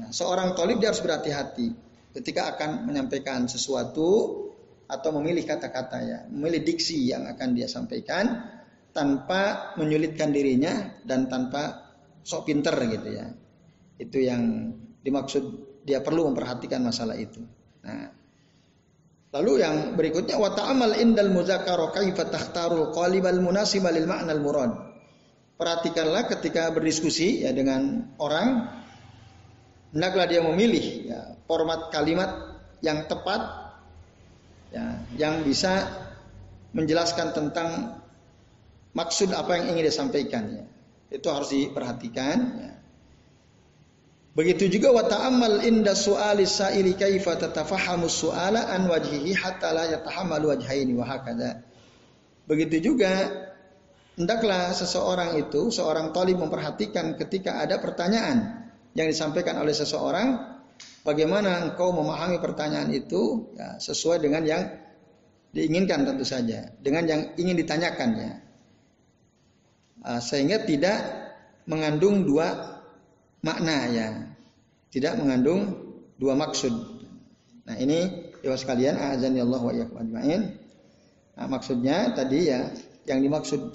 [0.00, 1.68] ya, seorang tolib dia harus berhati-hati
[2.14, 4.40] ketika akan menyampaikan sesuatu
[4.86, 8.54] atau memilih kata-kata ya, memilih diksi yang akan dia sampaikan
[8.94, 11.90] tanpa menyulitkan dirinya dan tanpa
[12.22, 13.26] sok pinter gitu ya.
[13.98, 15.44] Itu yang dimaksud
[15.82, 17.42] dia perlu memperhatikan masalah itu.
[17.84, 18.08] Nah,
[19.34, 24.93] lalu yang berikutnya wa ta'amal indal muzakkara kaifa takhtarul qalibal munasiba lil ma'nal murad
[25.54, 28.68] perhatikanlah ketika berdiskusi ya dengan orang
[29.94, 33.72] hendaklah dia memilih ya, format kalimat yang tepat
[34.74, 35.86] ya, yang bisa
[36.74, 38.02] menjelaskan tentang
[38.92, 40.64] maksud apa yang ingin disampaikan ya.
[41.14, 42.74] Itu harus diperhatikan ya.
[44.34, 50.50] Begitu juga wa ta'ammal inda su'ali sa'ili kaifa tatafahamu su'ala an wajhihi hatta la yatahammalu
[50.50, 51.62] wajhaini wa hakadha.
[52.50, 53.30] Begitu juga
[54.14, 60.38] Hendaklah seseorang itu, seorang talib memperhatikan ketika ada pertanyaan yang disampaikan oleh seseorang,
[61.02, 64.62] bagaimana engkau memahami pertanyaan itu ya, sesuai dengan yang
[65.50, 68.32] diinginkan tentu saja, dengan yang ingin ditanyakannya.
[70.04, 70.98] Uh, sehingga tidak
[71.66, 72.78] mengandung dua
[73.42, 74.08] makna ya,
[74.94, 75.74] tidak mengandung
[76.22, 76.70] dua maksud.
[77.66, 80.22] Nah ini ya sekalian, azan ya Allah wa
[81.34, 82.70] Nah, maksudnya tadi ya
[83.10, 83.74] yang dimaksud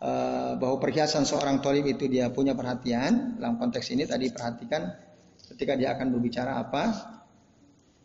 [0.00, 3.36] Eh, bahwa perhiasan seorang tolib itu dia punya perhatian.
[3.36, 4.88] Dalam konteks ini tadi perhatikan
[5.52, 6.84] ketika dia akan berbicara apa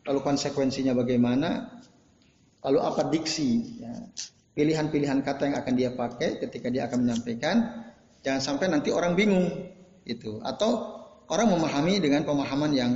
[0.04, 1.72] lalu konsekuensinya bagaimana
[2.68, 3.96] lalu apa diksi ya.
[4.60, 7.88] pilihan-pilihan kata yang akan dia pakai ketika dia akan menyampaikan.
[8.28, 9.48] Jangan sampai nanti orang bingung
[10.04, 11.00] itu atau
[11.32, 12.92] orang memahami dengan pemahaman yang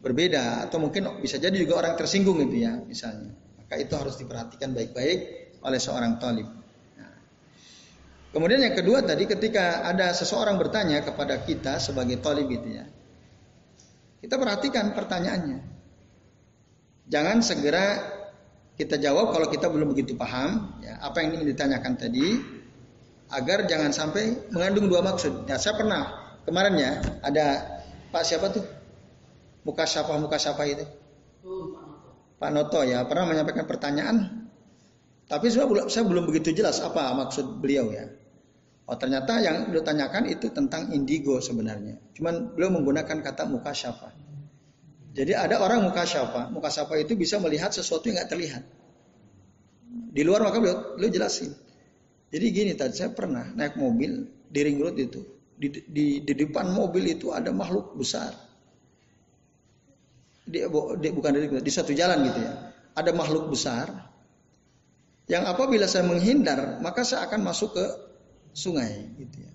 [0.00, 3.36] berbeda atau mungkin bisa jadi juga orang tersinggung gitu ya misalnya.
[3.60, 6.63] Maka itu harus diperhatikan baik-baik oleh seorang talib
[8.34, 12.82] Kemudian yang kedua tadi ketika ada seseorang bertanya kepada kita sebagai talib gitu ya.
[14.18, 15.62] Kita perhatikan pertanyaannya.
[17.06, 18.02] Jangan segera
[18.74, 22.42] kita jawab kalau kita belum begitu paham ya, apa yang ingin ditanyakan tadi
[23.30, 25.46] agar jangan sampai mengandung dua maksud.
[25.46, 26.92] Ya, saya pernah kemarin ya
[27.22, 27.46] ada
[28.10, 28.66] Pak siapa tuh?
[29.62, 30.82] Muka siapa muka siapa itu?
[32.42, 34.44] Pak Noto ya pernah menyampaikan pertanyaan
[35.30, 38.23] tapi saya belum begitu jelas apa maksud beliau ya.
[38.84, 41.96] Oh ternyata yang beliau tanyakan itu tentang indigo sebenarnya.
[42.12, 44.12] Cuman beliau menggunakan kata muka syafa.
[45.14, 48.62] Jadi ada orang muka syafa, muka syafa itu bisa melihat sesuatu yang nggak terlihat.
[50.12, 51.54] Di luar maka beliau, beliau jelasin.
[52.28, 55.22] Jadi gini tadi saya pernah naik mobil di ring road itu,
[55.54, 58.34] di, di, di depan mobil itu ada makhluk besar.
[60.44, 60.60] Di,
[61.00, 62.52] di, bukan di, di satu jalan gitu ya.
[62.98, 64.12] Ada makhluk besar
[65.24, 67.86] yang apabila saya menghindar maka saya akan masuk ke
[68.54, 69.52] sungai gitu ya.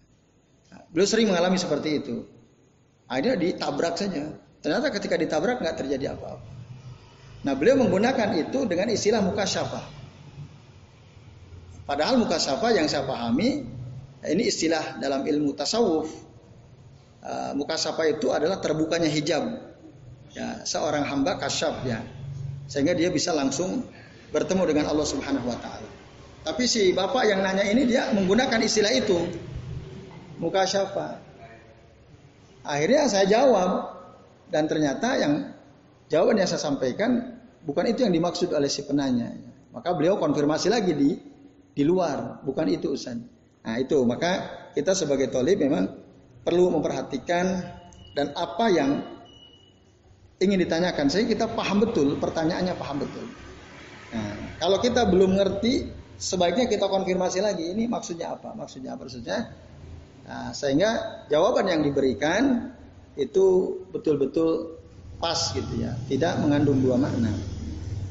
[0.75, 2.27] Nah, beliau sering mengalami seperti itu.
[3.09, 4.29] Akhirnya ditabrak saja.
[4.59, 6.45] Ternyata ketika ditabrak nggak terjadi apa-apa.
[7.39, 9.85] Nah beliau menggunakan itu dengan istilah muka syafah.
[11.87, 13.65] Padahal muka syafa yang saya pahami
[14.21, 16.11] ini istilah dalam ilmu tasawuf.
[17.19, 19.71] Uh, muka syafa itu adalah terbukanya hijab.
[20.35, 22.05] Ya, seorang hamba kasyaf ya.
[22.69, 23.81] Sehingga dia bisa langsung
[24.29, 25.89] bertemu dengan Allah Subhanahu wa taala.
[26.49, 29.21] Tapi si bapak yang nanya ini dia menggunakan istilah itu.
[30.41, 31.21] Muka syafa.
[32.65, 33.93] Akhirnya saya jawab
[34.49, 35.53] dan ternyata yang
[36.09, 39.29] jawaban yang saya sampaikan bukan itu yang dimaksud oleh si penanya.
[39.69, 41.13] Maka beliau konfirmasi lagi di
[41.69, 43.21] di luar, bukan itu Ustaz.
[43.61, 45.85] Nah itu, maka kita sebagai tolib memang
[46.41, 47.61] perlu memperhatikan
[48.17, 49.05] dan apa yang
[50.41, 51.13] ingin ditanyakan.
[51.13, 53.25] Saya kita paham betul, pertanyaannya paham betul.
[54.09, 57.71] Nah, kalau kita belum ngerti, sebaiknya kita konfirmasi lagi.
[57.71, 58.51] Ini maksudnya apa?
[58.53, 59.07] Maksudnya apa?
[59.07, 59.37] Maksudnya,
[60.27, 62.75] nah, sehingga jawaban yang diberikan
[63.15, 64.77] itu betul-betul
[65.17, 67.31] pas gitu ya, tidak mengandung dua makna.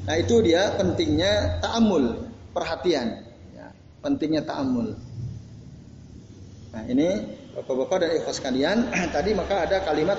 [0.09, 3.29] Nah itu dia pentingnya ta'amul, perhatian
[4.03, 4.95] pentingnya ta'amul.
[6.75, 7.09] Nah ini
[7.57, 8.79] bapak-bapak dan ikhwas sekalian
[9.15, 10.19] tadi maka ada kalimat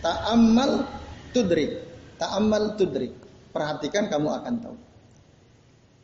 [0.00, 0.86] ta'ammal
[1.30, 1.84] tudrik.
[2.16, 3.12] Ta'ammal tudrik.
[3.50, 4.76] Perhatikan kamu akan tahu.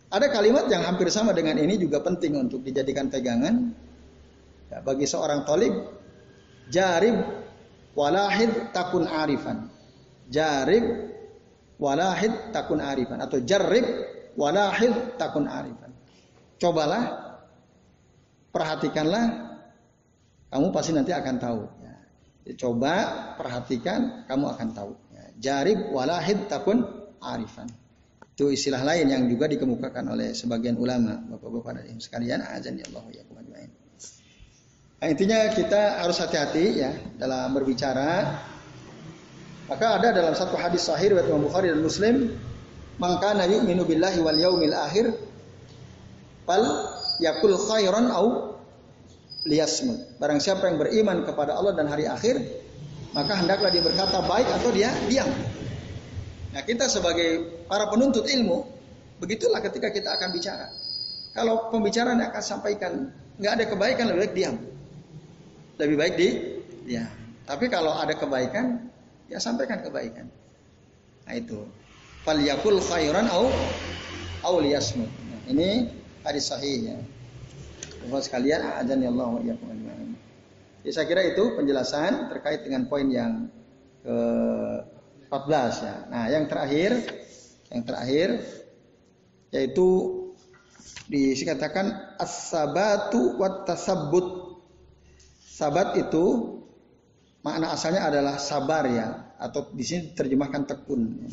[0.06, 3.74] Ada kalimat yang hampir sama dengan ini juga penting untuk dijadikan pegangan.
[4.70, 5.74] Ya, bagi seorang tolib,
[6.70, 7.26] jarib
[7.98, 9.66] walahid takun arifan.
[10.30, 11.10] Jarib
[11.82, 13.18] walahid takun arifan.
[13.18, 13.86] Atau jarib
[14.38, 15.90] walahid takun arifan.
[16.56, 17.04] Cobalah,
[18.54, 19.58] perhatikanlah,
[20.54, 21.62] kamu pasti nanti akan tahu.
[21.82, 21.96] Ya.
[22.54, 22.94] Coba,
[23.34, 24.92] perhatikan, kamu akan tahu.
[25.10, 25.24] Ya.
[25.42, 26.86] Jarib walahid takun
[27.18, 27.66] arifan.
[28.36, 32.44] Itu istilah lain yang juga dikemukakan oleh sebagian ulama, bapak-bapak dan ibu sekalian.
[32.44, 33.24] Azan ya Allah ya
[34.96, 38.36] Nah, intinya kita harus hati-hati ya dalam berbicara.
[39.72, 42.32] Maka ada dalam satu hadis sahih riwayat Imam Bukhari dan Muslim,
[43.00, 45.16] "Man nabi yu'minu billahi wal yaumil akhir
[46.46, 46.62] Fal
[47.18, 48.54] yakul khairan au
[49.48, 50.18] liyasmut.
[50.22, 52.38] Barang siapa yang beriman kepada Allah dan hari akhir,
[53.10, 55.26] maka hendaklah dia berkata baik atau dia diam.
[56.54, 58.66] Nah, kita sebagai para penuntut ilmu,
[59.22, 60.70] begitulah ketika kita akan bicara.
[61.36, 64.56] Kalau pembicaraan akan sampaikan nggak ada kebaikan lebih baik diam.
[65.76, 66.28] Lebih baik di
[66.88, 67.04] ya.
[67.44, 68.88] Tapi kalau ada kebaikan,
[69.28, 70.26] ya sampaikan kebaikan.
[71.28, 71.68] Nah itu.
[72.24, 73.46] Fal yakul khairan au
[74.42, 75.06] au liyasmut.
[75.06, 75.92] Nah, ini
[76.26, 76.96] hadis sahih ya.
[78.06, 79.42] Bapak sekalian, azan ya Allah wa
[80.86, 83.50] Ya, saya kira itu penjelasan terkait dengan poin yang
[84.06, 84.18] ke
[85.26, 85.96] 14 ya.
[86.06, 86.94] Nah, yang terakhir
[87.72, 88.28] yang terakhir
[89.54, 89.86] yaitu
[91.06, 94.58] dikatakan as-sabatu wat tasabbut.
[95.56, 96.24] Sabat itu
[97.40, 101.24] makna asalnya adalah sabar ya atau di sini terjemahkan tekun.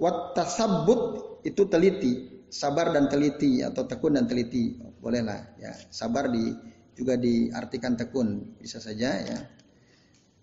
[0.00, 6.50] Wat tasabbut itu teliti sabar dan teliti atau tekun dan teliti bolehlah ya sabar di
[6.98, 9.38] juga diartikan tekun bisa saja ya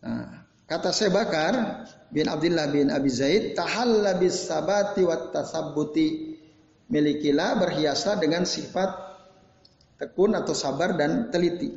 [0.01, 1.53] nah, kata saya bakar
[2.11, 6.37] bin Abdullah bin Abi Zaid tahalla bis sabati wat tasabbuti
[6.91, 8.91] milikilah berhiaslah dengan sifat
[9.97, 11.71] tekun atau sabar dan teliti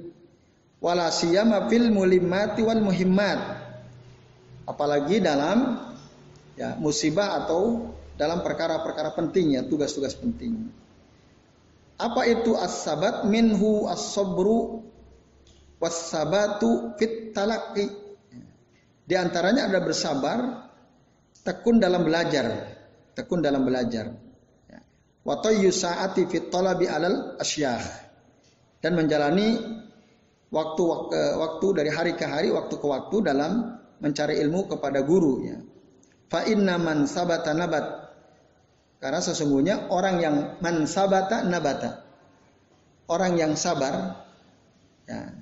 [0.83, 3.39] wala siyama fil mulimati wal muhimmat
[4.67, 5.91] apalagi dalam
[6.61, 10.69] ya musibah atau dalam perkara-perkara penting ya, tugas-tugas penting.
[11.97, 13.25] Apa itu as-sabat?
[13.25, 14.85] Minhu as-sabru
[15.81, 17.89] was-sabatu fit talaqi.
[19.11, 20.71] Di antaranya ada bersabar,
[21.43, 22.47] tekun dalam belajar,
[23.19, 24.15] tekun dalam belajar.
[25.27, 28.07] Wa saati fit talabi alal asyah.
[28.79, 29.59] Dan menjalani
[30.55, 30.83] waktu
[31.43, 35.59] waktu dari hari ke hari, waktu ke waktu dalam mencari ilmu kepada guru ya.
[36.31, 38.11] Fa inna man sabata nabat
[39.01, 42.05] karena sesungguhnya orang yang mansabata nabata.
[43.11, 44.23] Orang yang sabar,
[45.09, 45.35] ya,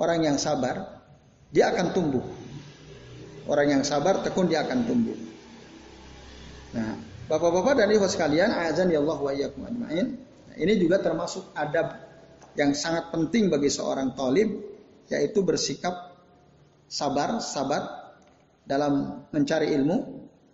[0.00, 1.04] orang yang sabar,
[1.52, 2.24] dia akan tumbuh.
[3.46, 5.18] Orang yang sabar tekun dia akan tumbuh.
[6.74, 6.98] Nah,
[7.30, 10.06] bapak-bapak dan ibu sekalian, azan ya Allah wa ajmain.
[10.18, 11.94] Nah, ini juga termasuk adab
[12.58, 14.50] yang sangat penting bagi seorang talib,
[15.06, 16.18] yaitu bersikap
[16.90, 18.06] sabar, sabar,
[18.66, 19.96] dalam mencari ilmu.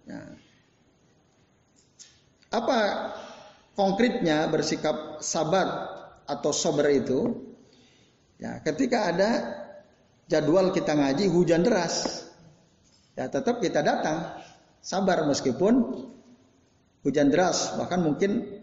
[0.05, 0.21] Ya.
[2.53, 2.79] Apa
[3.73, 5.89] konkretnya bersikap sabar
[6.29, 7.41] atau sober itu?
[8.37, 9.31] Ya, ketika ada
[10.29, 12.29] jadwal kita ngaji hujan deras,
[13.17, 14.41] ya tetap kita datang
[14.81, 16.05] sabar meskipun
[17.03, 18.63] hujan deras bahkan mungkin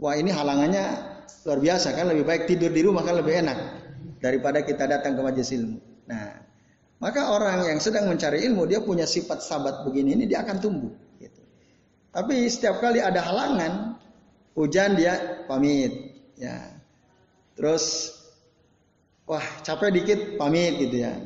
[0.00, 1.10] wah ini halangannya
[1.44, 3.58] luar biasa kan lebih baik tidur di rumah kan lebih enak
[4.20, 5.78] daripada kita datang ke majelis ilmu.
[6.06, 6.36] Nah,
[7.00, 10.92] maka orang yang sedang mencari ilmu dia punya sifat sabat begini ini dia akan tumbuh.
[11.16, 11.40] Gitu.
[12.12, 13.96] Tapi setiap kali ada halangan
[14.52, 16.76] hujan dia pamit, ya.
[17.56, 18.16] Terus
[19.24, 21.16] wah capek dikit pamit gitu ya.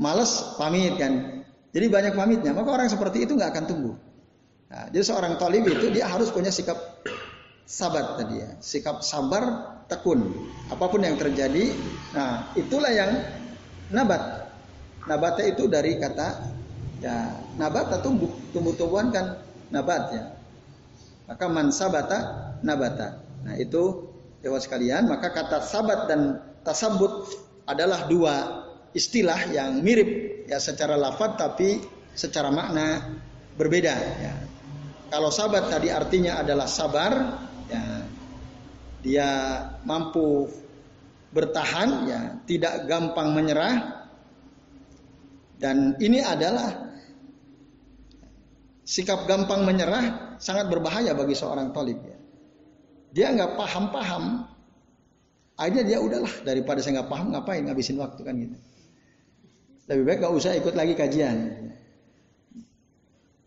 [0.00, 1.44] Males pamit kan.
[1.72, 2.52] Jadi banyak pamitnya.
[2.52, 3.96] Maka orang seperti itu nggak akan tumbuh.
[4.72, 6.76] Nah, jadi seorang talib itu dia harus punya sikap
[7.68, 8.50] sabar tadi ya.
[8.60, 10.32] Sikap sabar tekun.
[10.72, 11.72] Apa pun yang terjadi.
[12.16, 13.12] Nah itulah yang
[13.92, 14.48] nabat.
[15.08, 16.28] Nabatnya itu dari kata
[17.00, 18.32] ya nabat tumbuh.
[18.52, 19.40] Tumbuh-tumbuhan kan
[19.72, 20.24] nabat ya.
[21.28, 23.20] Maka man sabata nabata.
[23.44, 24.12] Nah itu
[24.44, 25.08] dewa sekalian.
[25.08, 27.28] Maka kata sabat dan tasabut
[27.64, 28.61] adalah dua
[28.92, 31.80] istilah yang mirip ya secara lafaz tapi
[32.12, 33.16] secara makna
[33.56, 34.34] berbeda ya.
[35.12, 37.12] Kalau sabat tadi artinya adalah sabar
[37.68, 37.84] ya.
[39.02, 39.30] Dia
[39.82, 40.46] mampu
[41.34, 44.06] bertahan ya, tidak gampang menyerah.
[45.58, 46.94] Dan ini adalah
[48.86, 52.18] sikap gampang menyerah sangat berbahaya bagi seorang talib ya.
[53.12, 54.48] Dia nggak paham-paham,
[55.58, 58.56] akhirnya dia udahlah daripada saya nggak paham ngapain ngabisin waktu kan gitu.
[59.90, 61.36] Lebih baik gak usah ikut lagi kajian.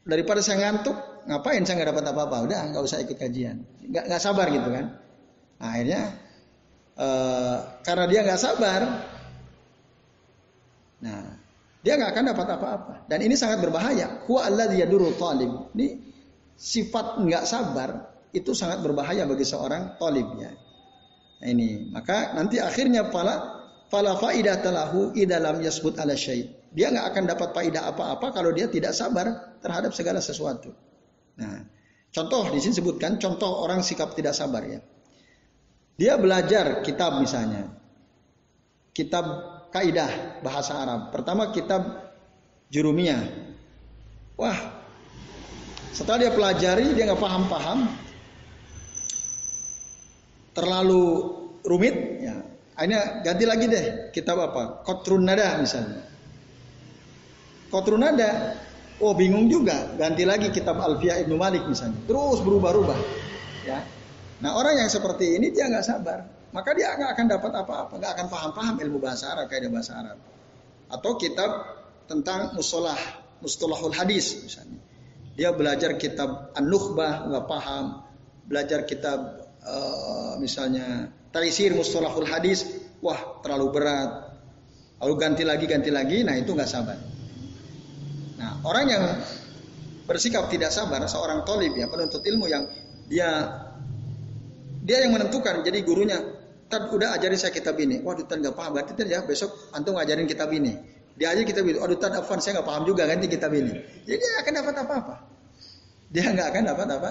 [0.06, 0.94] Daripada saya ngantuk,
[1.26, 2.38] ngapain saya nggak dapat apa-apa?
[2.46, 3.66] Udah nggak usah ikut kajian.
[3.90, 4.86] Nggak nggak sabar gitu kan?
[5.58, 6.02] Nah, akhirnya
[7.00, 8.82] uh, karena dia nggak sabar,
[11.02, 11.26] nah
[11.82, 12.94] dia nggak akan dapat apa-apa.
[13.10, 14.26] Dan ini sangat berbahaya.
[14.30, 15.74] Huwa dia dulu talib.
[15.74, 15.88] Ini
[16.54, 17.90] sifat nggak sabar
[18.36, 20.52] itu sangat berbahaya bagi seorang talibnya.
[21.40, 23.55] Nah ini, maka nanti akhirnya pala
[23.90, 26.50] fala faidah talahu idalam yasbut ala syai.
[26.76, 30.76] Dia nggak akan dapat faidah apa-apa kalau dia tidak sabar terhadap segala sesuatu.
[31.40, 31.64] Nah,
[32.12, 34.80] contoh di sini sebutkan contoh orang sikap tidak sabar ya.
[35.96, 37.72] Dia belajar kitab misalnya.
[38.92, 39.26] Kitab
[39.72, 41.16] kaidah bahasa Arab.
[41.16, 42.12] Pertama kitab
[42.68, 43.24] Jurumiyah.
[44.36, 44.60] Wah,
[45.96, 47.88] setelah dia pelajari dia nggak paham-paham,
[50.52, 51.04] terlalu
[51.64, 54.84] rumit, ya Akhirnya ganti lagi deh kitab apa?
[54.84, 56.04] Kotrun Nada misalnya.
[57.72, 58.60] Kotrun Nada,
[59.00, 62.04] oh bingung juga, ganti lagi kitab Alfiah Ibnu Malik misalnya.
[62.04, 63.00] Terus berubah-ubah.
[63.64, 63.80] Ya.
[64.44, 66.20] Nah orang yang seperti ini dia nggak sabar,
[66.52, 70.20] maka dia nggak akan dapat apa-apa, nggak akan paham-paham ilmu bahasa Arab kayak bahasa Arab.
[70.92, 71.52] Atau kitab
[72.12, 73.00] tentang musolah,
[73.40, 74.84] mustalahul hadis misalnya.
[75.36, 78.04] Dia belajar kitab An-Nukhbah nggak paham,
[78.48, 79.20] belajar kitab
[79.64, 82.64] uh, misalnya taisir mustalahul hadis,
[83.04, 84.12] wah terlalu berat.
[85.04, 86.96] Lalu ganti lagi, ganti lagi, nah itu nggak sabar.
[88.40, 89.04] Nah orang yang
[90.08, 92.64] bersikap tidak sabar, seorang tolib ya penuntut ilmu yang
[93.12, 93.28] dia
[94.86, 96.18] dia yang menentukan jadi gurunya
[96.66, 98.02] Tad udah ajarin saya kitab ini.
[98.02, 100.74] Waduh Tad nggak paham berarti Tad ya besok antum ngajarin kitab ini.
[101.14, 101.78] Dia aja kitab itu.
[101.78, 103.70] Waduh Tad Afan saya nggak paham juga ganti kitab ini.
[104.10, 105.16] Jadi dia akan dapat apa-apa.
[106.10, 107.10] Dia nggak akan dapat apa.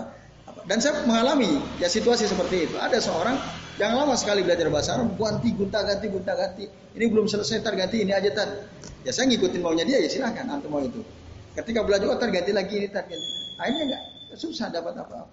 [0.51, 0.61] apa.
[0.67, 2.75] Dan saya mengalami ya situasi seperti itu.
[2.83, 3.39] Ada seorang
[3.75, 6.65] yang lama sekali belajar bahasa Arab, ganti, gunta ganti, gunta ganti.
[6.95, 8.49] Ini belum selesai, tar ganti ini aja tar.
[9.03, 11.03] Ya saya ngikutin maunya dia ya silahkan antum mau itu.
[11.59, 13.29] Ketika belajar oh, tar ganti lagi ini tar ganti.
[13.59, 14.03] Akhirnya enggak
[14.39, 15.27] susah dapat apa-apa.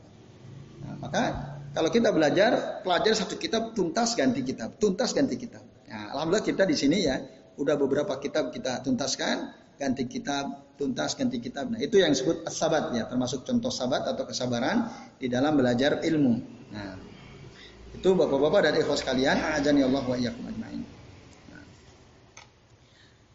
[0.81, 1.23] Nah, maka
[1.71, 5.61] kalau kita belajar, pelajar satu kitab tuntas ganti kitab, tuntas ganti kitab.
[5.85, 7.21] Nah, alhamdulillah kita di sini ya
[7.61, 11.69] udah beberapa kitab kita tuntaskan, ganti kitab, tuntas ganti kitab.
[11.69, 14.89] Nah, itu yang disebut sabat ya, termasuk contoh sabat atau kesabaran
[15.21, 16.33] di dalam belajar ilmu.
[16.73, 17.10] Nah,
[17.95, 20.81] itu bapak-bapak dan ikhwas kalian, ajani Allah wa iyyakum ajmain.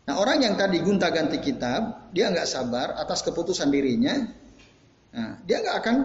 [0.07, 4.15] Nah, orang yang tadi gonta-ganti kitab, dia nggak sabar atas keputusan dirinya.
[5.13, 5.97] Nah, dia nggak akan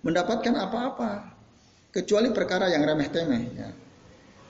[0.00, 1.38] mendapatkan apa-apa
[1.92, 3.42] kecuali perkara yang remeh-temeh.
[3.56, 3.68] Ya.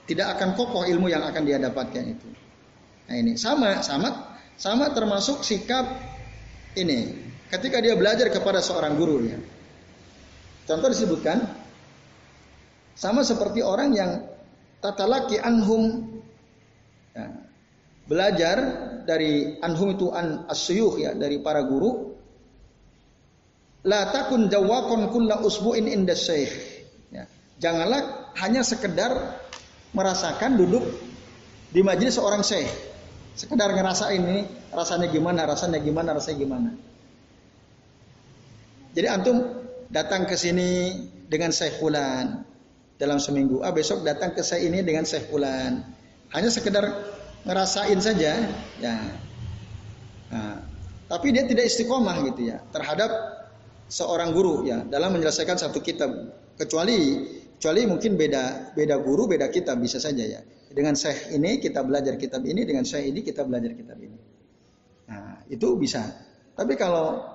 [0.09, 2.29] Tidak akan kokoh ilmu yang akan dia dapatkan itu.
[3.09, 5.85] Nah ini sama, sama, sama termasuk sikap
[6.77, 7.29] ini.
[7.49, 9.37] Ketika dia belajar kepada seorang guru ya.
[10.69, 11.41] Contoh disebutkan
[12.99, 14.11] sama seperti orang yang
[14.83, 16.11] tatalaki anhum.
[17.15, 17.31] Ya,
[18.11, 18.57] belajar
[19.07, 22.11] dari anhum itu an asyuyuh ya dari para guru.
[23.87, 26.51] La takun jawakon kulla usbu'in inda syekh
[27.15, 27.23] ya,
[27.63, 29.39] janganlah hanya sekedar
[29.95, 30.83] merasakan duduk
[31.71, 32.67] di majelis seorang syekh
[33.39, 34.43] Sekedar ngerasain ini
[34.75, 36.69] rasanya gimana, rasanya gimana, rasanya gimana.
[38.91, 39.37] Jadi antum
[39.87, 40.91] datang ke sini
[41.31, 42.48] dengan Syekh Fulan
[42.99, 43.63] dalam seminggu.
[43.63, 45.81] Ah besok datang ke saya ini dengan Syekh Fulan.
[46.35, 46.85] Hanya sekedar
[47.47, 48.37] ngerasain saja,
[48.83, 48.95] ya.
[50.29, 50.61] Nah,
[51.09, 53.09] tapi dia tidak istiqomah gitu ya terhadap
[53.89, 56.13] seorang guru ya dalam menyelesaikan satu kitab
[56.53, 57.25] kecuali
[57.57, 62.13] kecuali mungkin beda beda guru beda kitab bisa saja ya dengan syekh ini kita belajar
[62.21, 64.17] kitab ini dengan syekh ini kita belajar kitab ini
[65.09, 66.05] nah itu bisa
[66.53, 67.25] tapi kalau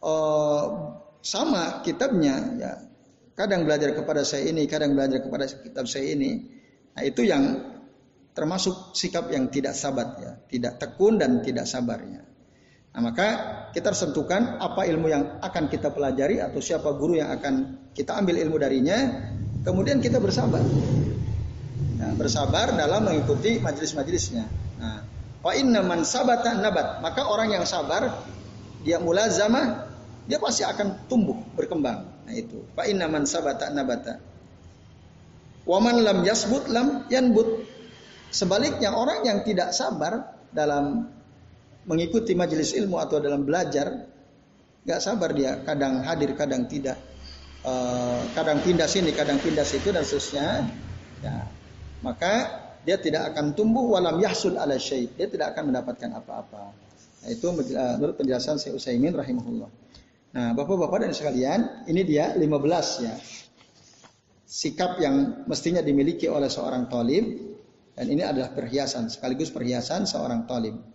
[0.00, 0.64] uh,
[1.20, 2.72] sama kitabnya ya
[3.34, 6.42] kadang belajar kepada saya ini kadang belajar kepada kitab saya ini
[6.94, 7.74] nah itu yang
[8.34, 12.34] termasuk sikap yang tidak sabar ya tidak tekun dan tidak sabarnya
[12.94, 13.26] Nah, maka
[13.74, 18.14] kita harus tentukan apa ilmu yang akan kita pelajari atau siapa guru yang akan kita
[18.14, 18.94] ambil ilmu darinya,
[19.66, 20.62] kemudian kita bersabar.
[21.98, 24.46] Nah, bersabar dalam mengikuti majelis-majelisnya.
[24.78, 25.02] Nah,
[25.58, 27.02] inna man sabata nabat.
[27.02, 28.14] Maka orang yang sabar,
[28.86, 29.90] dia mulazamah,
[30.30, 32.13] dia pasti akan tumbuh, berkembang.
[32.24, 32.64] Nah itu.
[32.72, 34.20] Fa inna man sabata nabata.
[35.64, 37.64] Waman lam yasbut lam yanbut.
[38.34, 41.08] Sebaliknya orang yang tidak sabar dalam
[41.84, 44.08] mengikuti majelis ilmu atau dalam belajar
[44.84, 45.60] nggak sabar dia.
[45.64, 47.00] Kadang hadir kadang tidak.
[47.64, 50.68] Uh, kadang pindah sini kadang pindah situ dan seterusnya.
[51.24, 51.48] Ya.
[52.04, 52.32] Maka
[52.84, 56.76] dia tidak akan tumbuh walam yahsul ala syait dia tidak akan mendapatkan apa-apa.
[57.24, 59.72] Nah, itu uh, menurut penjelasan Syekh Utsaimin rahimahullah
[60.34, 63.14] nah Bapak-bapak dan sekalian ini dia 15 ya
[64.44, 67.54] sikap yang mestinya dimiliki oleh seorang tolim
[67.94, 70.94] dan ini adalah perhiasan sekaligus perhiasan seorang tolim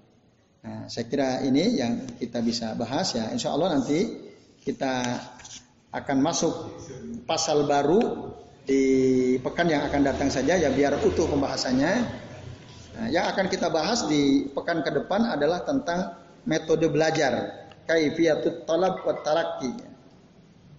[0.60, 3.32] Nah, saya kira ini yang kita bisa bahas ya.
[3.32, 4.28] Insya Allah nanti
[4.60, 5.08] kita
[5.96, 6.54] akan masuk
[7.24, 8.28] pasal baru
[8.68, 8.84] di
[9.40, 11.94] pekan yang akan datang saja ya biar utuh pembahasannya.
[13.00, 19.02] Nah, yang akan kita bahas di pekan ke depan adalah tentang metode belajar, kaifiyatut talab
[19.02, 19.74] wa talaqi.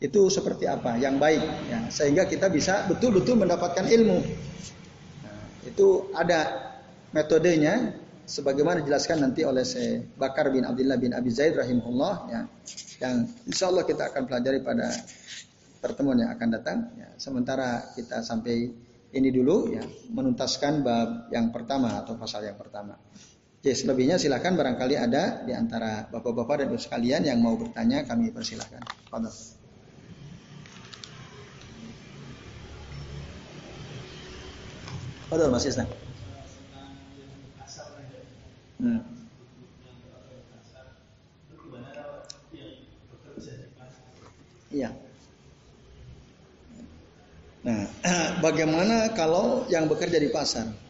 [0.01, 4.19] Itu seperti apa yang baik ya, sehingga kita bisa betul-betul mendapatkan ilmu.
[5.27, 6.71] Nah, itu ada
[7.11, 7.99] metodenya
[8.31, 12.41] sebagaimana dijelaskan nanti oleh Syekh Bakar bin Abdullah bin Abi Zaid rahimahullah ya
[13.03, 14.87] yang insya Allah kita akan pelajari pada
[15.83, 17.11] pertemuan yang akan datang ya.
[17.19, 18.71] sementara kita sampai
[19.11, 19.83] ini dulu ya
[20.15, 22.95] menuntaskan bab yang pertama atau pasal yang pertama
[23.61, 28.33] Ya, selebihnya silakan barangkali ada di antara bapak-bapak dan ibu sekalian yang mau bertanya kami
[28.33, 28.81] persilahkan.
[29.13, 29.29] Fadal.
[35.29, 35.85] Fadal Mas Isna.
[38.81, 39.05] Hmm.
[44.73, 44.89] Iya.
[47.61, 47.85] Nah,
[48.45, 50.90] bagaimana kalau yang bekerja di pasar?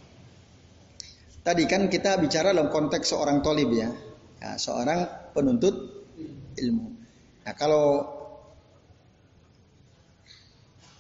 [1.40, 3.88] Tadi kan kita bicara dalam konteks seorang tolib ya,
[4.40, 5.74] ya seorang penuntut
[6.56, 6.86] ilmu.
[7.46, 7.86] Nah, kalau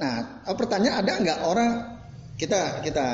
[0.00, 1.70] Nah, pertanyaan ada nggak orang
[2.40, 3.04] kita kita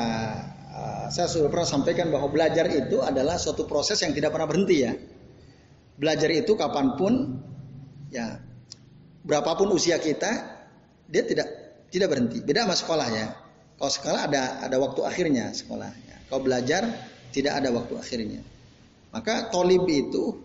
[0.77, 4.77] Ah, saya sudah pernah sampaikan bahwa belajar itu adalah suatu proses yang tidak pernah berhenti
[4.85, 4.93] ya.
[5.97, 7.13] Belajar itu kapan pun,
[8.13, 8.37] ya
[9.25, 10.29] berapapun usia kita,
[11.09, 11.49] dia tidak
[11.89, 12.45] tidak berhenti.
[12.45, 13.27] Beda sama sekolah ya.
[13.81, 15.89] Kalau sekolah ada ada waktu akhirnya sekolah.
[15.89, 16.15] Ya.
[16.29, 16.85] Kalau belajar
[17.31, 18.41] tidak ada waktu akhirnya.
[19.11, 20.35] Maka tolib itu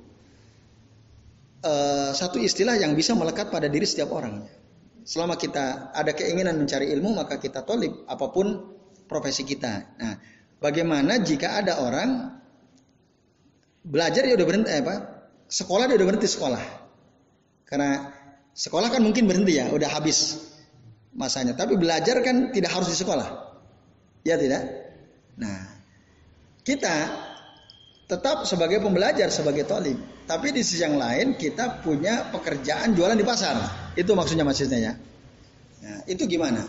[1.66, 4.44] uh, satu istilah yang bisa melekat pada diri setiap orang.
[5.02, 8.78] Selama kita ada keinginan mencari ilmu, maka kita tolib apa pun
[9.10, 9.98] profesi kita.
[9.98, 10.14] Nah,
[10.62, 12.38] bagaimana jika ada orang
[13.82, 14.96] belajar dia udah berhenti eh, apa?
[15.50, 16.62] Sekolah dia udah berhenti sekolah.
[17.66, 18.14] Karena
[18.54, 20.38] sekolah kan mungkin berhenti ya, udah habis
[21.12, 21.58] masanya.
[21.58, 23.28] Tapi belajar kan tidak harus di sekolah.
[24.22, 24.62] Ya tidak?
[25.34, 25.71] Nah,
[26.62, 26.96] kita
[28.06, 29.98] tetap sebagai pembelajar, sebagai tolim.
[30.22, 33.56] Tapi di sisi yang lain kita punya pekerjaan jualan di pasar.
[33.98, 34.92] Itu maksudnya maksudnya ya.
[35.82, 36.62] Nah, itu gimana?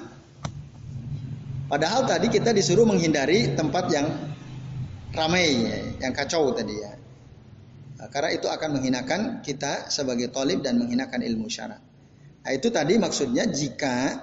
[1.69, 4.07] Padahal tadi kita disuruh menghindari tempat yang
[5.13, 5.47] ramai,
[6.01, 6.91] yang kacau tadi ya.
[8.01, 11.77] Nah, karena itu akan menghinakan kita sebagai tolib dan menghinakan ilmu syara.
[12.43, 14.19] Nah, itu tadi maksudnya jika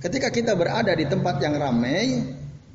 [0.00, 2.22] ketika kita berada di tempat yang ramai,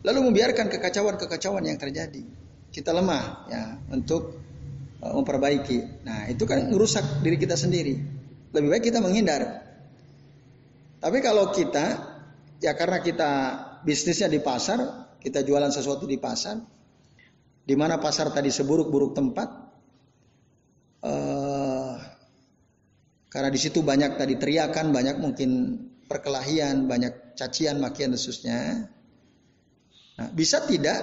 [0.04, 2.24] lalu membiarkan kekacauan-kekacauan yang terjadi,
[2.70, 4.39] kita lemah ya untuk
[5.04, 6.06] uh, memperbaiki.
[6.06, 7.95] Nah, itu kan merusak diri kita sendiri.
[8.56, 9.68] Lebih baik kita menghindar.
[11.00, 11.86] Tapi kalau kita
[12.60, 13.32] ya karena kita
[13.88, 16.60] bisnisnya di pasar, kita jualan sesuatu di pasar,
[17.64, 19.50] di mana pasar tadi seburuk-buruk tempat,
[21.08, 21.95] uh,
[23.30, 25.50] karena di situ banyak tadi teriakan, banyak mungkin
[26.10, 28.89] perkelahian, banyak cacian, makian, khususnya.
[30.20, 30.99] Nah, bisa tidak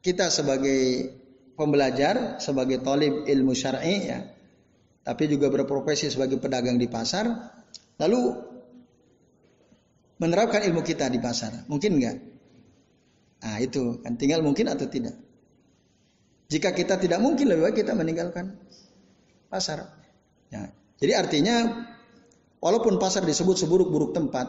[0.00, 1.12] kita sebagai
[1.52, 4.24] pembelajar, sebagai talib ilmu syar'i ya,
[5.04, 7.28] tapi juga berprofesi sebagai pedagang di pasar,
[8.00, 8.20] lalu
[10.16, 12.16] menerapkan ilmu kita di pasar, mungkin enggak?
[13.40, 15.16] Nah itu kan tinggal mungkin atau tidak.
[16.48, 18.56] Jika kita tidak mungkin lebih baik kita meninggalkan
[19.48, 19.92] pasar.
[20.48, 20.72] Ya.
[21.00, 21.84] Jadi artinya
[22.60, 24.48] walaupun pasar disebut seburuk-buruk tempat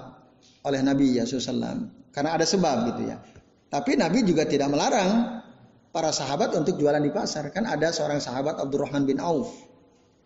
[0.67, 3.17] oleh Nabi ya SAW, karena ada sebab gitu ya.
[3.71, 5.39] Tapi Nabi juga tidak melarang
[5.95, 7.47] para sahabat untuk jualan di pasar.
[7.55, 9.47] Kan ada seorang sahabat Abdurrahman bin Auf,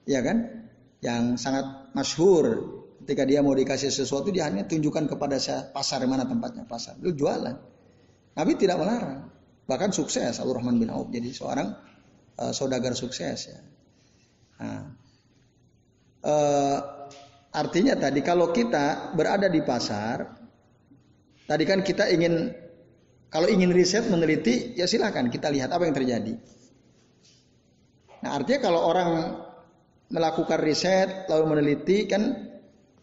[0.10, 0.66] ya kan,
[1.06, 2.74] yang sangat masyhur.
[3.06, 6.98] Ketika dia mau dikasih sesuatu, dia hanya tunjukkan kepada saya pasar mana tempatnya pasar.
[6.98, 7.54] Itu jualan.
[8.34, 9.30] Nabi tidak melarang.
[9.70, 11.70] Bahkan sukses Abdurrahman bin Auf jadi seorang
[12.42, 13.62] uh, saudagar sukses ya.
[14.58, 14.84] Nah,
[16.26, 16.80] uh,
[17.54, 20.34] artinya tadi kalau kita berada di pasar,
[21.46, 22.65] tadi kan kita ingin
[23.30, 26.34] kalau ingin riset, meneliti, ya silahkan kita lihat apa yang terjadi.
[28.24, 29.10] Nah artinya kalau orang
[30.10, 32.54] melakukan riset lalu meneliti kan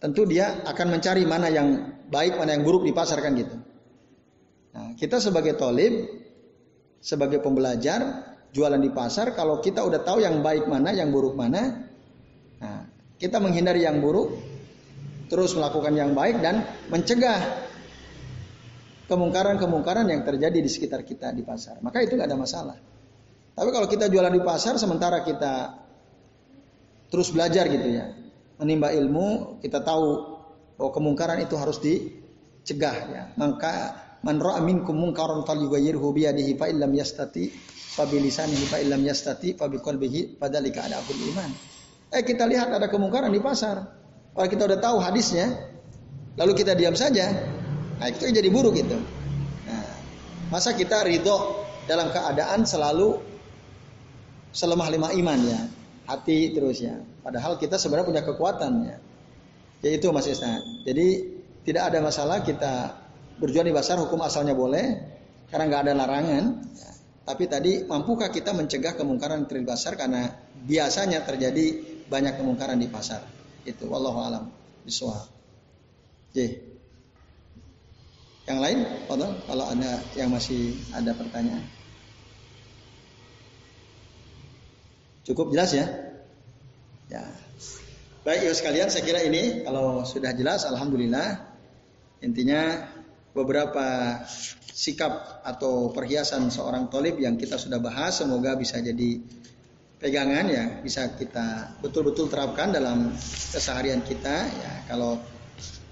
[0.03, 3.55] tentu dia akan mencari mana yang baik, mana yang buruk di pasar kan gitu.
[4.73, 6.11] Nah, kita sebagai tolib,
[6.99, 11.87] sebagai pembelajar, jualan di pasar, kalau kita udah tahu yang baik mana, yang buruk mana,
[12.59, 14.33] nah, kita menghindari yang buruk,
[15.31, 17.39] terus melakukan yang baik dan mencegah
[19.13, 21.85] kemungkaran-kemungkaran yang terjadi di sekitar kita di pasar.
[21.85, 22.77] Maka itu nggak ada masalah.
[23.53, 25.77] Tapi kalau kita jualan di pasar sementara kita
[27.13, 28.09] terus belajar gitu ya,
[28.57, 30.33] menimba ilmu, kita tahu
[30.81, 33.23] bahwa kemungkaran itu harus dicegah ya.
[33.37, 37.53] Maka man ra'a minkum munkaran falyughayyirhu bi yadihi fa illam yastati
[37.93, 41.51] fa bi lisanihi fa illam yastati fa bi qalbihi fadzalika adabul iman.
[42.09, 43.85] Eh kita lihat ada kemungkaran di pasar.
[44.33, 45.53] Kalau kita udah tahu hadisnya,
[46.41, 47.52] lalu kita diam saja,
[48.03, 48.99] Nah itu jadi buruk itu.
[49.71, 49.87] Nah,
[50.51, 53.15] masa kita ridho dalam keadaan selalu
[54.51, 55.61] selemah lima iman ya,
[56.11, 56.99] hati terus ya.
[57.23, 58.99] Padahal kita sebenarnya punya kekuatan ya.
[59.87, 60.59] Ya itu Mas Isna.
[60.83, 61.31] Jadi
[61.63, 62.99] tidak ada masalah kita
[63.39, 64.99] berjuang di pasar hukum asalnya boleh
[65.47, 66.45] karena nggak ada larangan.
[66.75, 66.91] Ya.
[67.23, 70.27] Tapi tadi mampukah kita mencegah kemungkaran di pasar karena
[70.67, 71.79] biasanya terjadi
[72.11, 73.23] banyak kemungkaran di pasar.
[73.63, 74.51] Itu wallahu alam
[74.83, 75.31] bisawab.
[76.35, 76.72] Oke.
[78.43, 78.79] Yang lain,
[79.47, 81.63] kalau ada yang masih ada pertanyaan.
[85.23, 85.87] Cukup jelas ya?
[87.07, 87.23] Ya.
[88.27, 91.55] Baik ya sekalian, saya kira ini kalau sudah jelas, alhamdulillah.
[92.23, 92.91] Intinya
[93.31, 94.19] beberapa
[94.75, 99.23] sikap atau perhiasan seorang tolib yang kita sudah bahas, semoga bisa jadi
[100.03, 103.15] pegangan ya, bisa kita betul-betul terapkan dalam
[103.55, 104.51] keseharian kita.
[104.51, 105.23] Ya, kalau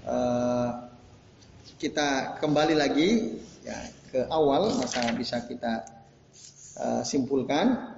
[0.03, 0.90] uh,
[1.81, 3.77] kita kembali lagi ya
[4.13, 5.81] ke awal maka bisa kita
[6.77, 7.97] uh, simpulkan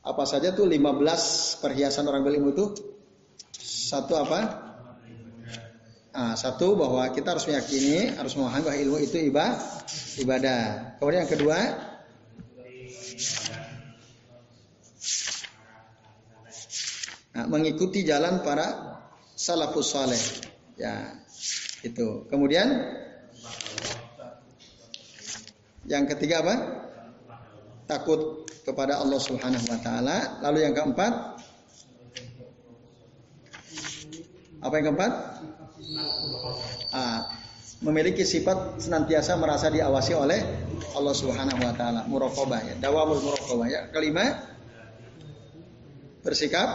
[0.00, 2.72] apa saja tuh 15 perhiasan orang berilmu itu
[3.60, 4.40] satu apa?
[6.10, 9.54] Ah, satu bahwa kita harus meyakini, harus memahami bahwa ilmu itu ibadah.
[10.18, 10.62] ibadah.
[10.98, 11.58] Kemudian yang kedua,
[17.30, 18.98] nah, mengikuti jalan para
[19.38, 20.22] salafus saleh.
[20.74, 21.14] Ya,
[21.84, 22.28] itu.
[22.28, 22.68] Kemudian
[25.88, 26.54] yang ketiga apa?
[27.88, 30.38] Takut kepada Allah Subhanahu wa taala.
[30.44, 31.12] Lalu yang keempat
[34.60, 35.12] apa yang keempat?
[36.92, 37.32] Ah,
[37.80, 40.40] memiliki sifat senantiasa merasa diawasi oleh
[40.92, 43.80] Allah Subhanahu wa taala, muraqabah ya, dawamul muraqabah ya.
[43.88, 44.36] Kelima,
[46.20, 46.68] bersikap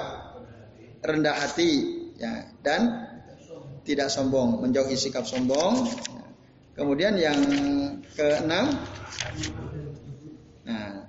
[1.06, 1.72] rendah hati
[2.18, 3.06] ya dan
[3.86, 5.86] tidak sombong, menjauhi sikap sombong.
[6.76, 7.40] Kemudian yang
[8.18, 8.76] keenam,
[10.68, 11.08] nah,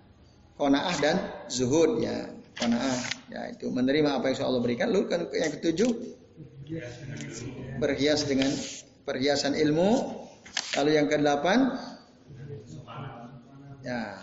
[0.55, 1.17] konaah dan
[1.51, 2.97] zuhud ya, konaah
[3.33, 4.95] ya itu menerima apa yang Allah berikan.
[4.95, 5.91] Lalu kan yang ketujuh,
[7.83, 8.53] berhias dengan
[9.03, 10.23] perhiasan ilmu.
[10.79, 11.75] Lalu yang kedelapan,
[13.83, 14.23] ya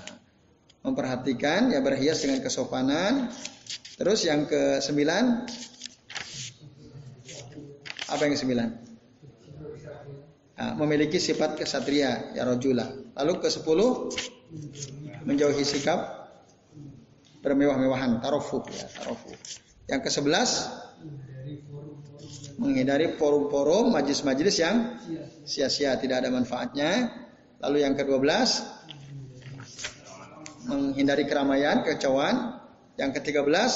[0.84, 3.34] memperhatikan ya berhias dengan kesopanan.
[4.00, 5.46] Terus yang ke sembilan
[8.14, 8.70] apa yang kesembilan?
[10.54, 12.86] Nah, memiliki sifat kesatria ya rojula.
[13.18, 14.14] Lalu ke sepuluh
[15.26, 16.30] menjauhi sikap
[17.42, 19.36] bermewah-mewahan tarofuk ya tarofuk.
[19.90, 20.50] Yang ke sebelas
[22.62, 24.96] menghindari forum-forum majlis-majlis yang
[25.44, 27.12] sia-sia tidak ada manfaatnya.
[27.64, 28.24] Lalu yang ke-12
[30.68, 32.62] menghindari keramaian, kecauan.
[32.94, 33.72] Yang ke-13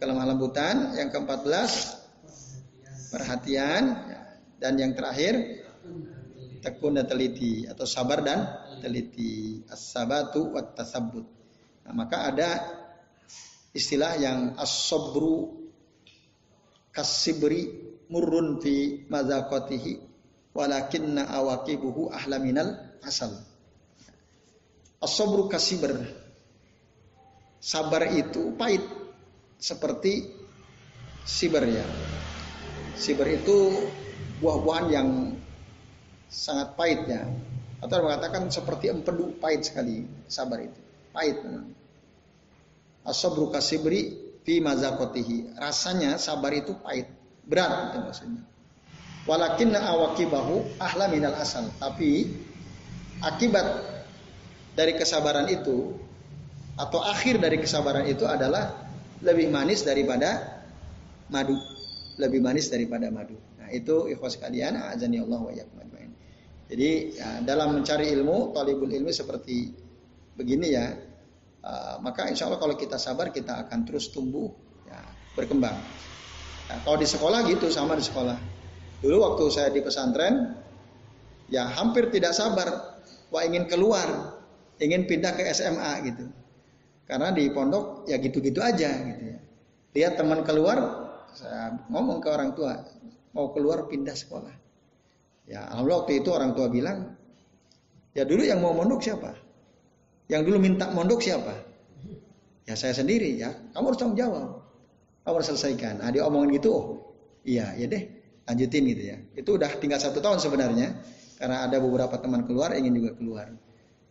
[0.00, 0.96] kelemah lembutan.
[0.96, 1.97] Yang ke-14
[3.08, 3.96] perhatian
[4.58, 5.64] dan yang terakhir
[6.60, 8.44] tekun dan teliti atau sabar dan
[8.82, 11.26] teliti as-sabatu wat tasabbut.
[11.86, 12.50] Nah, maka ada
[13.72, 15.70] istilah yang as-sabru
[16.92, 19.92] kasibri murrun fi mazaqatihi
[20.52, 22.74] walakinna awaqibuhu ahla minal
[23.06, 23.30] asal.
[24.98, 25.94] As-sabru kasibr.
[27.58, 28.82] Sabar itu pahit
[29.58, 30.30] seperti
[31.26, 31.86] siber ya.
[32.98, 33.86] Siber itu
[34.42, 35.08] buah-buahan yang
[36.26, 37.22] sangat pahit ya.
[37.78, 40.80] Atau mengatakan seperti empedu pahit sekali sabar itu.
[41.14, 41.70] Pahit memang.
[43.06, 45.54] As-sabru kasibri fi mazakotihi.
[45.54, 47.06] Rasanya sabar itu pahit.
[47.46, 48.42] Berat itu maksudnya.
[49.30, 51.70] Walakin awakibahu ahla minal asal.
[51.78, 52.34] Tapi
[53.22, 53.66] akibat
[54.74, 55.94] dari kesabaran itu
[56.78, 58.74] atau akhir dari kesabaran itu adalah
[59.22, 60.62] lebih manis daripada
[61.30, 61.77] madu.
[62.18, 63.38] Lebih manis daripada madu.
[63.62, 66.10] Nah, itu ikhwas sekalian, azani Allah wa ajmain.
[66.68, 69.72] Jadi ya, dalam mencari ilmu, talibul ilmi seperti
[70.36, 70.86] begini ya.
[71.58, 74.50] Uh, maka insya Allah kalau kita sabar kita akan terus tumbuh,
[74.86, 75.00] ya,
[75.34, 75.74] berkembang.
[76.68, 78.36] Nah, kalau di sekolah gitu sama di sekolah.
[78.98, 80.58] Dulu waktu saya di pesantren,
[81.48, 83.00] ya hampir tidak sabar,
[83.30, 84.36] wah ingin keluar,
[84.82, 86.24] ingin pindah ke SMA gitu.
[87.08, 89.38] Karena di pondok ya gitu-gitu aja gitu ya.
[89.96, 92.80] Lihat teman keluar, saya ngomong ke orang tua,
[93.34, 94.54] mau keluar pindah sekolah.
[95.48, 97.16] Ya alhamdulillah waktu itu orang tua bilang,
[98.12, 99.32] ya dulu yang mau mondok siapa?
[100.28, 101.54] Yang dulu minta mondok siapa?
[102.68, 103.52] Ya saya sendiri ya.
[103.72, 104.60] Kamu harus tanggung jawab.
[105.24, 106.04] Kamu harus selesaikan.
[106.04, 106.86] Nah dia omongin gitu, oh
[107.48, 108.02] iya ya deh
[108.44, 109.16] lanjutin gitu ya.
[109.36, 110.92] Itu udah tinggal satu tahun sebenarnya.
[111.38, 113.46] Karena ada beberapa teman keluar ingin juga keluar.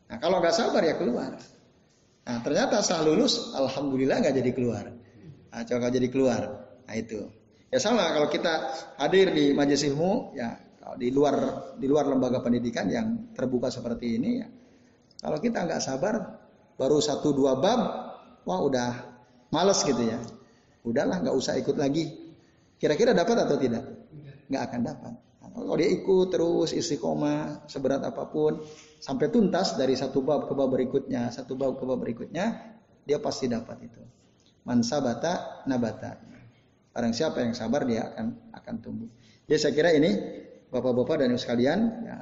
[0.10, 1.38] Nah kalau nggak sabar ya keluar.
[2.26, 4.86] Nah ternyata setelah lulus, alhamdulillah nggak jadi keluar.
[5.48, 6.67] Nah, coba jadi keluar.
[6.88, 7.28] Nah itu.
[7.68, 10.56] Ya sama kalau kita hadir di majelis ilmu, ya
[10.96, 11.36] di luar
[11.76, 14.48] di luar lembaga pendidikan yang terbuka seperti ini, ya.
[15.20, 16.16] Kalau kita nggak sabar,
[16.80, 17.82] baru satu dua bab,
[18.48, 18.90] wah udah
[19.52, 20.16] males gitu ya.
[20.88, 22.08] Udahlah nggak usah ikut lagi.
[22.80, 23.84] Kira-kira dapat atau tidak?
[24.48, 25.14] Nggak akan dapat.
[25.58, 28.62] Kalau dia ikut terus istiqomah seberat apa pun,
[29.02, 33.50] sampai tuntas dari satu bab ke bab berikutnya, satu bab ke bab berikutnya, dia pasti
[33.50, 34.00] dapat itu.
[34.70, 36.37] Man sabata nabata.
[36.98, 39.06] Barang siapa yang sabar dia akan akan tumbuh.
[39.46, 40.18] Jadi saya kira ini
[40.74, 41.80] Bapak-bapak dan Ibu sekalian,
[42.10, 42.18] ya,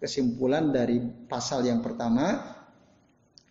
[0.00, 0.96] kesimpulan dari
[1.28, 2.40] pasal yang pertama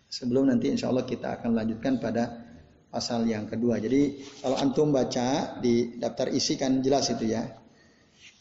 [0.09, 2.41] sebelum nanti insya Allah kita akan lanjutkan pada
[2.89, 3.77] pasal yang kedua.
[3.77, 7.45] Jadi kalau antum baca di daftar isi kan jelas itu ya.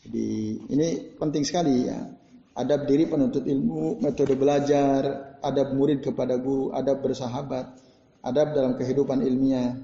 [0.08, 2.00] Jadi ini penting sekali ya
[2.56, 7.76] adab diri penuntut ilmu, metode belajar, adab murid kepada guru, adab bersahabat,
[8.24, 9.76] adab dalam kehidupan ilmiah,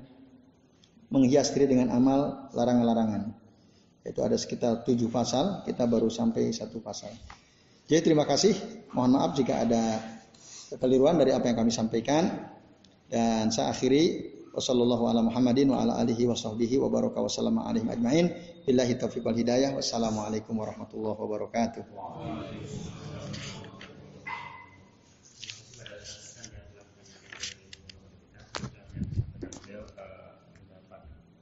[1.08, 3.32] menghias diri dengan amal larangan-larangan.
[4.04, 7.12] Itu ada sekitar tujuh pasal, kita baru sampai satu pasal.
[7.88, 8.56] Jadi terima kasih,
[8.92, 10.00] mohon maaf jika ada
[10.72, 12.52] kekeliruan dari apa yang kami sampaikan.
[13.08, 14.36] Dan saya akhiri
[19.80, 21.84] wassalamualaikum warahmatullahi wabarakatuh.